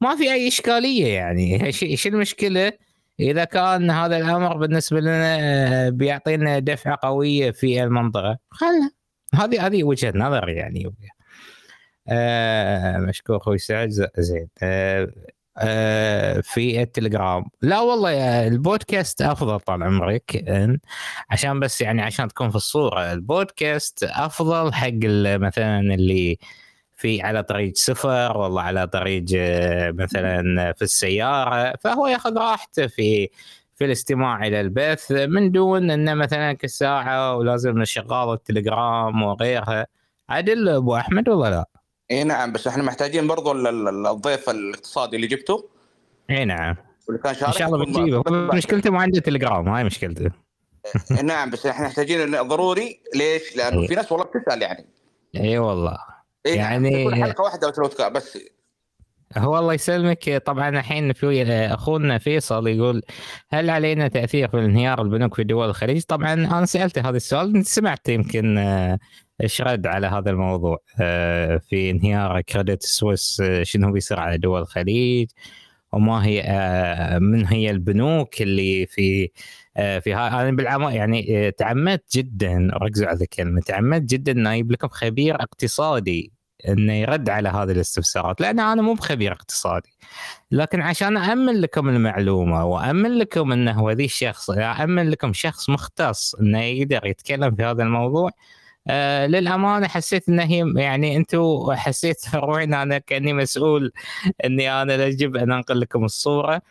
[0.01, 1.65] ما في أي إشكالية يعني.
[1.83, 2.73] إيش المشكلة؟
[3.19, 8.91] إذا كان هذا الأمر بالنسبة لنا آه، بيعطينا دفعة قوية في المنطقة خلنا.
[9.35, 10.93] هذه هذه وجهة نظر يعني.
[12.07, 13.89] آه مشكور أخوي سعد.
[14.17, 14.47] زين.
[14.63, 15.11] آه
[15.57, 17.45] آه في التليجرام.
[17.61, 20.45] لا والله البودكاست أفضل طال عمرك.
[21.29, 23.13] عشان بس يعني عشان تكون في الصورة.
[23.13, 24.89] البودكاست أفضل حق
[25.37, 26.37] مثلا اللي
[26.99, 33.29] في على طريق سفر والله على طريق آه، مثلا في السيارة فهو ياخذ راحته في
[33.75, 39.87] في الاستماع إلى البث من دون انه مثلا كل ساعه ولازم شغال التليجرام وغيرها.
[40.29, 41.65] عدل أبو أحمد ولا لا؟
[42.11, 45.69] إي نعم بس إحنا محتاجين برضو ال- ال- الضيف الاقتصادي اللي جبته.
[46.29, 46.75] إي نعم.
[47.07, 48.23] واللي كان إن شارك شاء الله بتجيبه.
[48.55, 50.31] مشكلته ما عنده تليجرام هاي مشكلته.
[51.23, 52.99] نعم بس إحنا محتاجين ضروري.
[53.15, 53.87] ليش؟ لأنه.
[53.87, 54.85] في ناس والله بتسأل يعني.
[55.35, 55.97] إي والله.
[56.49, 56.89] إيه يعني-.
[56.89, 58.37] تكون حلقة واحدة بس
[59.37, 63.01] هو الله يسلمك طبعا الحين في أخونا فيصل يقول
[63.49, 68.09] هل علينا تأثير في انهيار البنوك في دول الخليج؟ طبعا أنا سألت هذا السؤال سمعت
[68.09, 68.99] يمكن آه،
[69.43, 74.61] إيش رد على هذا الموضوع آه، في انهيار كريدت سويس آه، شنو بيصير على دول
[74.61, 75.29] الخليج
[75.91, 79.29] وما هي آه، من هي البنوك اللي في
[79.77, 84.53] آه، في ها أنا بالعام يعني آه، تعمدت جدا ركزوا على الكلمة تعمدت جدا إنه
[84.53, 86.31] أجيب لكم خبير اقتصادي
[86.67, 89.89] إنه يرد على هذه الاستفسارات لأن أنا مو بخبير اقتصادي.
[90.51, 96.61] لكن عشان امن لكم المعلومة وامن لكم انه ذي الشخص امن لكم شخص مختص إنه
[96.61, 98.31] يقدر يتكلم في هذا الموضوع
[98.87, 103.91] آه للأمانة حسيت إنه هي يعني أنتم حسيت روحي أنا كأني مسؤول
[104.45, 106.61] إني أنا اجب أن أنقل لكم الصورة.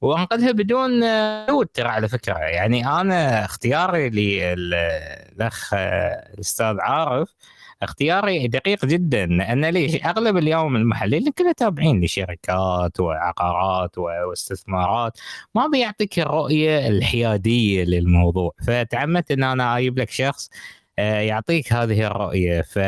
[0.00, 2.34] وأنقلها بدون آه، مجهود ترى على فكرة.
[2.38, 7.34] يعني أنا اختياري للأخ آه، الأستاذ عارف
[7.86, 15.18] اختياري دقيق جدا لأن ليش أغلب اليوم المحللين كلها تابعين لشركات وعقارات واستثمارات
[15.54, 18.52] ما بيعطيك الرؤية الحيادية للموضوع.
[18.66, 20.50] فتعمدت إن أنا أجيب لك شخص
[20.98, 22.62] آه، يعطيك هذه الرؤية.
[22.62, 22.78] ف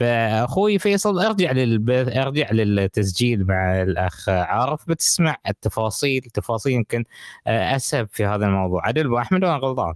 [0.00, 7.04] فأخوي فيصل ارجع للبث ارجع للتسجيل مع الأخ عارف بتسمع التفاصيل تفاصيل يمكن
[7.46, 8.86] آه، أسهب في هذا الموضوع.
[8.86, 9.94] عدل أبو أحمد وأنا غلطان؟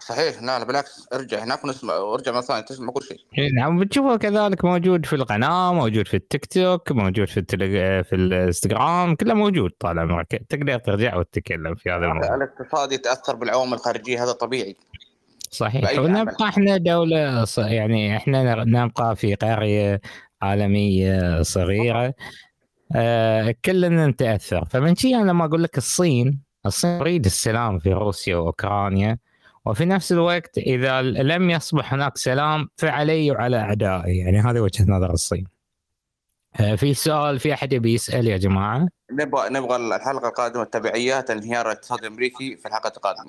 [0.00, 3.18] صحيح لا لا بالعكس ارجع هناك ونسمع وارجع مرة ثانية تسمع كل شيء.
[3.38, 7.70] إيه، نعم بتشوفه كذلك موجود في القناة موجود في التيك توك موجود في التلج...
[8.04, 12.34] في الإنستغرام كله موجود طال عمرك تقدر ترجع وتتكلم في هذا الموضوع.
[12.34, 14.76] الاقتصاد يتأثر بالعوامل الخارجية هذا طبيعي.
[15.50, 15.98] صحيح.
[15.98, 20.00] ونبقى إحنا دولة ص- يعني إحنا نبقى في قرية
[20.42, 22.14] عالمية صغيرة.
[22.96, 24.64] آه كلنا نتأثر.
[24.64, 29.18] فمن شيء أنا لما أقول لك الصين الصين تريد السلام في روسيا وأوكرانيا.
[29.66, 34.18] وفي نفس الوقت إذا لم يصبح هناك سلام فعلي وعلى أعدائي.
[34.18, 35.59] يعني هذه وجهة نظر الصين.
[36.76, 41.98] في سؤال في أحد يبي يسأل يا جماعة؟ نبغى نبغى الحلقة القادمة التبعيات انهيار الاقتصاد
[41.98, 43.24] الأمريكي في الحلقة القادمة.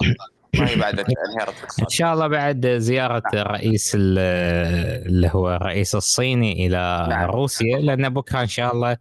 [0.55, 4.17] ما هي بعد انهيار إن الاقتصاد شاء الله بعد زيارة الرئيس ال-
[5.07, 7.29] اللي هو الرئيس الصيني إلى نعم.
[7.31, 8.97] روسيا لأن بكرة إن شاء الله آه،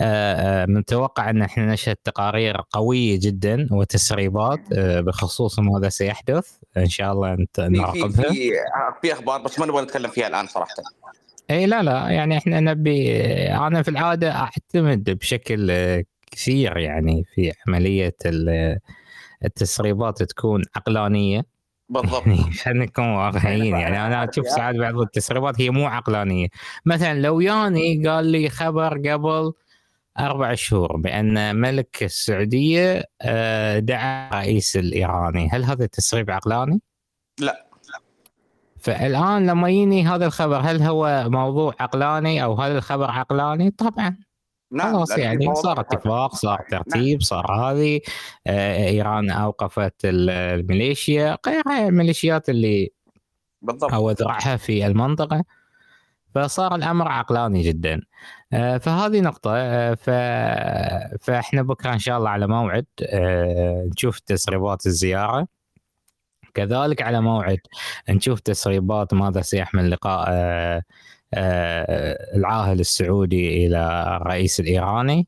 [0.00, 6.50] آه، متوقع أن إحنا نشهد تقارير قوية جدا وتسريبات آه، بخصوص ماذا سيحدث.
[6.76, 8.32] إن شاء الله نت- في نراقبها.
[8.32, 8.50] في
[9.02, 10.74] في أخبار بس ما نبغى نتكلم فيها الآن صراحة.
[11.50, 13.22] اي لا لا يعني إحنا نبي
[13.52, 15.72] أنا في العادة أعتمد بشكل
[16.30, 18.78] كثير يعني في عملية ال-
[19.44, 21.42] التسريبات تكون عقلانية
[21.88, 26.48] بالضبط يعني خلينا نكون واقعيين يعني أنا أشوف ساعات بعض التسريبات هي مو عقلانية
[26.86, 29.52] مثلا لو ياني قال لي خبر قبل
[30.18, 36.80] أربع شهور بأن ملك السعودية آه، دعا الرئيس الإيراني هل هذا تسريب عقلاني؟
[37.40, 37.71] لا.
[38.82, 44.16] فالآن لما يجيني هذا الخبر هل هو موضوع عقلاني أو هل الخبر عقلاني؟ طبعا.
[44.72, 45.54] نعم خلاص يعني.
[45.54, 48.00] صار اتفاق صار ترتيب صار هذه.
[48.46, 52.90] آه، إيران أوقفت ال- الميليشيا غيرها الميليشيات اللي
[53.62, 53.94] بالضبط.
[53.94, 55.44] أو ذرعها في المنطقة.
[56.34, 58.00] فصار الأمر عقلاني جدا.
[58.52, 59.52] آه، فهذه نقطة.
[59.56, 60.10] آه، ف...
[61.24, 62.86] فإحنا بكرة إن شاء الله على موعد.
[63.02, 65.46] آه، نشوف تسريبات الزيارة.
[66.54, 67.58] كذلك على موعد
[68.08, 70.82] نشوف تسريبات ماذا سيحمل لقاء آه،
[71.34, 75.26] آه، العاهل السعودي إلى الرئيس الإيراني.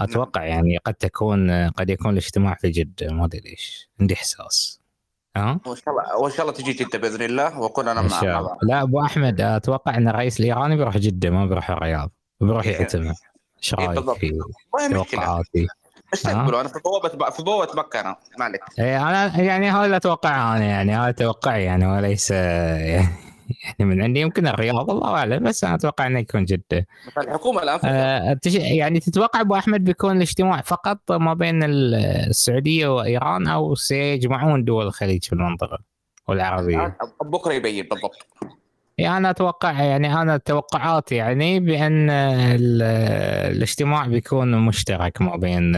[0.00, 4.80] أتوقع يعني قد تكون قد يكون الاجتماع في جدة ما أدري ليش عندي إحساس.
[5.36, 8.20] ها؟ وإن شاء الله وإن شاء الله تجي جدة بإذن الله وأكون أنا إن مع
[8.20, 8.48] شاء مع الله.
[8.48, 8.58] بعض.
[8.62, 12.10] لا أبو أحمد أتوقع إن الرئيس الإيراني بيروح جدة ما بيروح الرياض.
[12.40, 12.72] بيروح إيه.
[12.72, 13.14] يعتمر
[13.58, 14.10] إيش إيه رأيك.
[14.18, 14.40] في
[14.74, 15.44] ما
[16.14, 18.60] توقعاتي؟ استقبلوا أنا في بوابه في بوابه مكه أنا ما عليك.
[18.78, 23.10] إيه أنا يعني هذا اللي أتوقعه أنا يعني هذا توقعي يعني وليس يعني
[23.80, 24.20] من عندي.
[24.20, 26.86] يمكن الرياض الله أعلم بس أنا أتوقع إنه يكون جده
[27.18, 31.94] الحكومة الآن آه، يعني تتوقع أبو أحمد بيكون الاجتماع فقط ما بين ال-
[32.28, 35.78] السعودية وإيران أو سيجمعون دول الخليج في المنطقة
[36.28, 38.26] والعربية؟ بكره يبين بالضبط.
[39.02, 42.82] يعني أنا أتوقع يعني أنا توقعاتي يعني بأن ال-
[43.56, 45.76] الاجتماع بيكون مشترك ما بين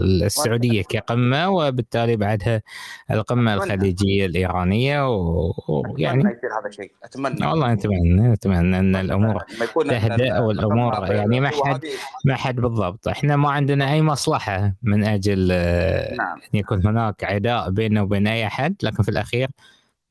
[0.00, 2.62] السعودية كقمة وبالتالي بعدها
[3.10, 3.74] القمة أتمنى.
[3.74, 7.46] الخليجية الإيرانية و- أتمنى ويعني يصير هذا الشيء أتمنى.
[7.46, 9.42] والله نتمنى نتمنى أن الأمور
[9.88, 11.84] تهدأ والأمور القمة يعني ما حد-
[12.24, 13.08] ما حد بالضبط.
[13.08, 16.36] إحنا ما عندنا أي مصلحة من أجل آه، نعم.
[16.54, 19.48] أن يكون هناك عداء بيننا وبين أي أحد لكن في الأخير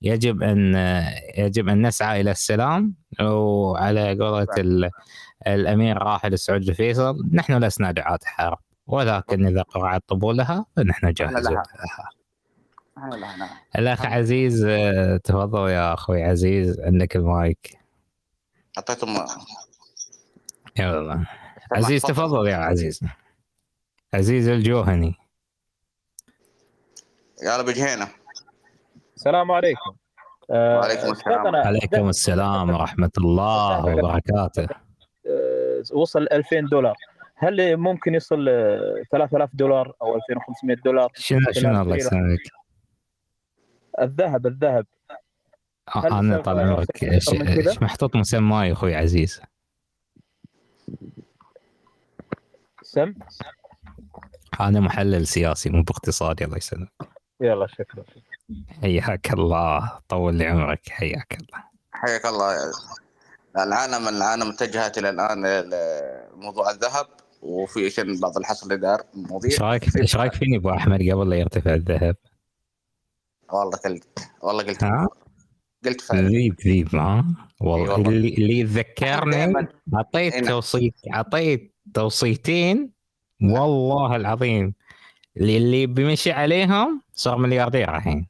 [0.02, 0.76] يجب أن
[1.38, 4.90] يجب أن نسعى إلى السلام وعلى قولة ال-
[5.48, 11.42] الأمير راحل السعود الفيصل نحن لسنا دعاة حرب ولكن إذا قرعت طبولها فنحن جاهزون.
[11.54, 11.64] لها.
[11.64, 12.10] لها.
[13.18, 14.68] لا لا الأخ عزيز
[15.24, 17.78] تفضل يا أخوي عزيز عندك المايك.
[18.78, 19.26] أعطيتهم
[20.78, 21.26] يلا
[21.72, 22.48] عزيز تفضل.
[22.48, 23.00] يا عزيز.
[24.14, 25.16] عزيز الجوهني.
[27.44, 28.08] يا بجهينه
[29.20, 29.96] السلام عليكم.
[30.52, 31.56] آه، وعليكم السلام.
[31.56, 34.68] عليكم السلام ورحمة الله وبركاته.
[35.28, 36.96] آه، وصل 2000 دولار.
[37.36, 42.40] هل ممكن يصل آه، 3000 دولار أو 2500 دولار؟ شنو شنو الله يسلمك؟
[44.02, 44.86] الذهب الذهب.
[45.90, 47.30] هل أنا طال عمرك إيش
[47.82, 49.42] محطوط مسمى يا أخوي عزيز؟
[52.82, 53.14] سم؟
[54.60, 56.92] أنا محلل سياسي مو باقتصادي الله يسلمك.
[57.42, 58.04] يلا شكرا.
[58.82, 60.00] حياك الله.
[60.10, 60.90] طول لي عمرك.
[60.90, 61.64] حياك الله.
[61.92, 62.72] حياك الله.
[63.58, 67.08] العالم العالم اتجهت إلى الآن لموضوع الذهب
[67.42, 71.36] وفي بعض الحصر اللي دار مواضيع إيش رايك إيش رأيك فيني أبو أحمد قبل لا
[71.36, 72.16] يرتفع الذهب؟
[73.54, 74.84] والله قلت والله قلت.
[74.84, 75.08] ها؟
[75.86, 76.28] قلت فعلا.
[76.28, 77.26] ذيب ذيب ها
[77.62, 77.96] والله.
[77.96, 79.54] اللي اللي يتذكرني
[79.96, 80.46] أعطيت نعم.
[80.46, 82.92] توصيت أعطيت توصيتين.
[83.42, 84.74] والله العظيم.
[85.38, 88.28] اللي اللي بيمشي عليهم صار ملياردير الحين.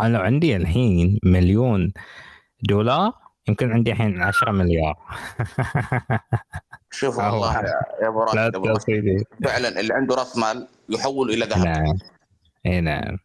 [0.00, 1.92] أنا لو عندي الحين مليون
[2.68, 3.12] دولار
[3.48, 4.94] يمكن عندي الحين 10 مليار.
[6.90, 7.54] شوف والله.
[7.60, 8.20] يا- أبو
[8.66, 11.64] راشد فعلا اللي عنده راس مال يحول إلى ذهب.
[11.66, 11.98] نعم.
[12.66, 13.18] اي نعم.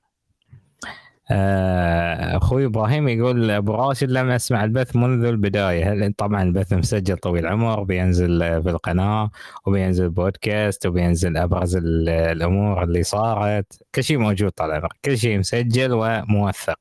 [1.32, 6.14] أخوي إبراهيم يقول أبو راشد لم اسمع البث منذ البداية.
[6.18, 9.30] طبعا البث مسجل طويل العمر بينزل في القناة
[9.66, 13.84] وبينزل بودكاست وبينزل أبرز ال- الأمور اللي صارت.
[13.96, 16.80] كل شيء موجود طال عمرك كل شيء مسجل وموثق.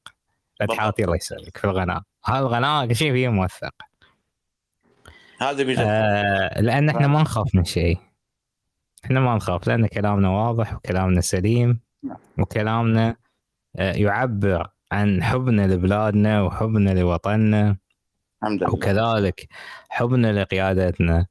[0.60, 3.74] لا تحاطي الله يسلمك في القناه هذه القناه كل شيء فيها موثق.
[5.40, 7.98] هذا آه لأن إحنا ما نخاف من شيء.
[9.04, 11.80] إحنا ما نخاف لأن كلامنا واضح وكلامنا سليم.
[12.38, 13.16] وكلامنا آه
[13.74, 17.76] يعبر عن حبنا لبلادنا وحبنا لوطننا
[18.42, 18.74] الحمد لله.
[18.74, 19.48] وكذلك
[19.88, 21.26] حبنا لقيادتنا.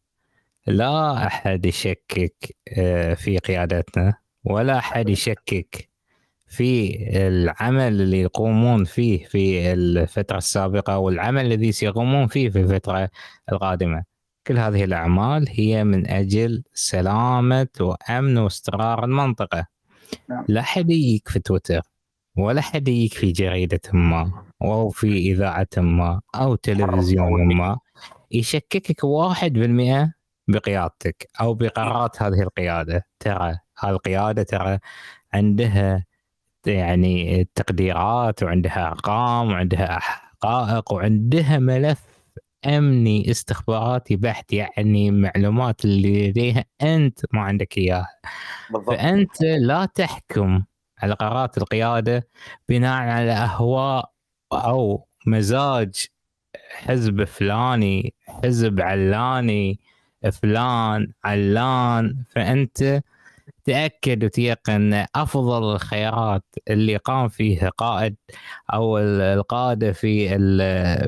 [0.67, 4.13] لا أحد يشكك آه، في قيادتنا
[4.43, 5.89] ولا أحد يشكك
[6.47, 13.09] في العمل اللي يقومون فيه في الفترة السابقة والعمل الذي سيقومون فيه في الفترة
[13.51, 14.03] القادمة.
[14.47, 19.65] كل هذه الأعمال هي من أجل سلامة وأمن واستقرار المنطقة.
[20.29, 20.45] نعم.
[20.47, 21.81] لا حد يجيك في تويتر.
[22.37, 24.31] ولا حد يجيك في جريدة ما
[24.61, 27.77] أو في إذاعة ما أو تلفزيون ما.
[28.31, 30.13] يشككك واحد بالمئة
[30.47, 33.05] بقيادتك أو بقرارات هذه القيادة.
[33.19, 34.79] ترى هالقيادة ترى
[35.33, 36.05] عندها
[36.65, 42.01] يعني تقديرات وعندها أرقام وعندها حقائق وعندها ملف
[42.65, 48.09] أمني استخباراتي بحت يعني معلومات اللي لديها أنت ما عندك إياها.
[48.69, 48.89] بالضبط.
[48.95, 50.63] فأنت لا تحكم
[50.99, 52.27] على قرارات القيادة
[52.69, 54.11] بناء على أهواء
[54.53, 56.05] أو مزاج
[56.71, 59.79] حزب فلاني حزب علاني
[60.31, 63.01] فلان علان فأنت
[63.65, 68.15] تأكد وتيقن أفضل الخيارات اللي قام فيها قائد
[68.73, 70.29] أو ال- القادة في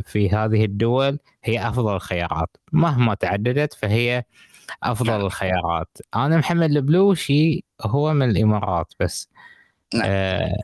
[0.06, 2.58] في هذه الدول هي أفضل الخيارات.
[2.72, 4.24] مهما تعددت فهي
[4.84, 5.22] أفضل نعم.
[5.22, 5.98] الخيارات.
[6.16, 9.30] أنا محمد البلوشي هو من الإمارات بس.
[9.94, 10.04] نعم.
[10.06, 10.56] آه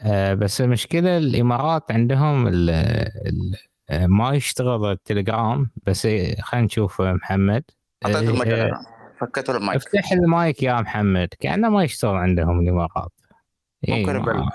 [0.00, 3.56] آه بس المشكلة الإمارات عندهم ال ال
[3.90, 6.06] آه، ما يشتغل التليجرام بس
[6.40, 7.64] خلينا نشوف محمد.
[8.06, 8.72] أعطيته آه، المجال.
[9.20, 9.76] فكيت المايك.
[9.76, 11.28] افتح المايك يا محمد.
[11.40, 13.12] كأنه ما يشتغل عندهم الإمارات.
[13.88, 14.48] إيه، ممكن يبلغ.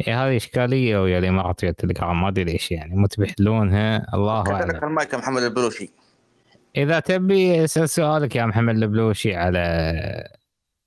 [0.00, 2.96] إيه هذه إشكالية ويا الإمارات ويا التليجرام ما أدري ليش يعني.
[2.96, 5.90] متى بيحلونها الله اعلم لك المايك يا محمد البلوشي.
[6.76, 9.58] إذا تبي أسأل سؤالك يا محمد البلوشي على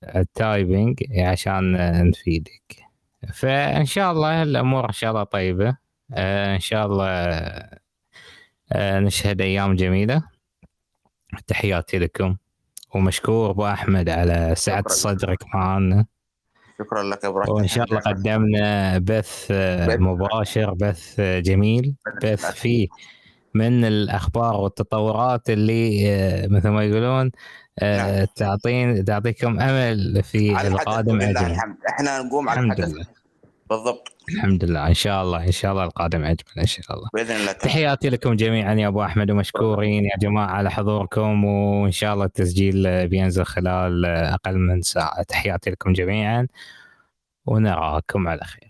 [0.02, 1.72] التايبنج عشان
[2.08, 2.76] نفيدك.
[3.34, 5.76] فإن شاء الله الأمور إن شاء الله طيبة.
[6.14, 7.08] آه، إن شاء الله
[8.72, 10.22] آه، نشهد أيام جميلة.
[11.46, 12.36] تحياتي لكم.
[12.94, 14.84] ومشكور أبو أحمد على سعة.
[14.88, 16.06] صدرك معنا
[16.78, 20.00] شكرا لك يا راشد وإن شاء الله قدمنا بث آه، بث.
[20.00, 21.94] مباشر بث جميل.
[22.22, 22.88] بث فيه
[23.54, 27.30] من الأخبار والتطورات اللي مثل ما يقولون
[27.82, 28.24] نعم.
[28.36, 31.36] تعطين تعطيكم أمل في القادم أجمل.
[31.36, 32.94] الحمد إحنا نقوم على الحمد الحدث.
[32.94, 33.06] لله.
[33.70, 34.12] بالضبط.
[34.28, 34.86] الحمد لله.
[34.86, 37.08] إن شاء الله إن شاء الله القادم أجمل إن شاء الله.
[37.14, 42.14] بإذن الله تحياتي لكم جميعا يا أبو أحمد ومشكورين يا جماعة على حضوركم وإن شاء
[42.14, 45.22] الله التسجيل بينزل خلال أقل من ساعة.
[45.22, 46.46] تحياتي لكم جميعا
[47.46, 48.67] ونراكم على خير.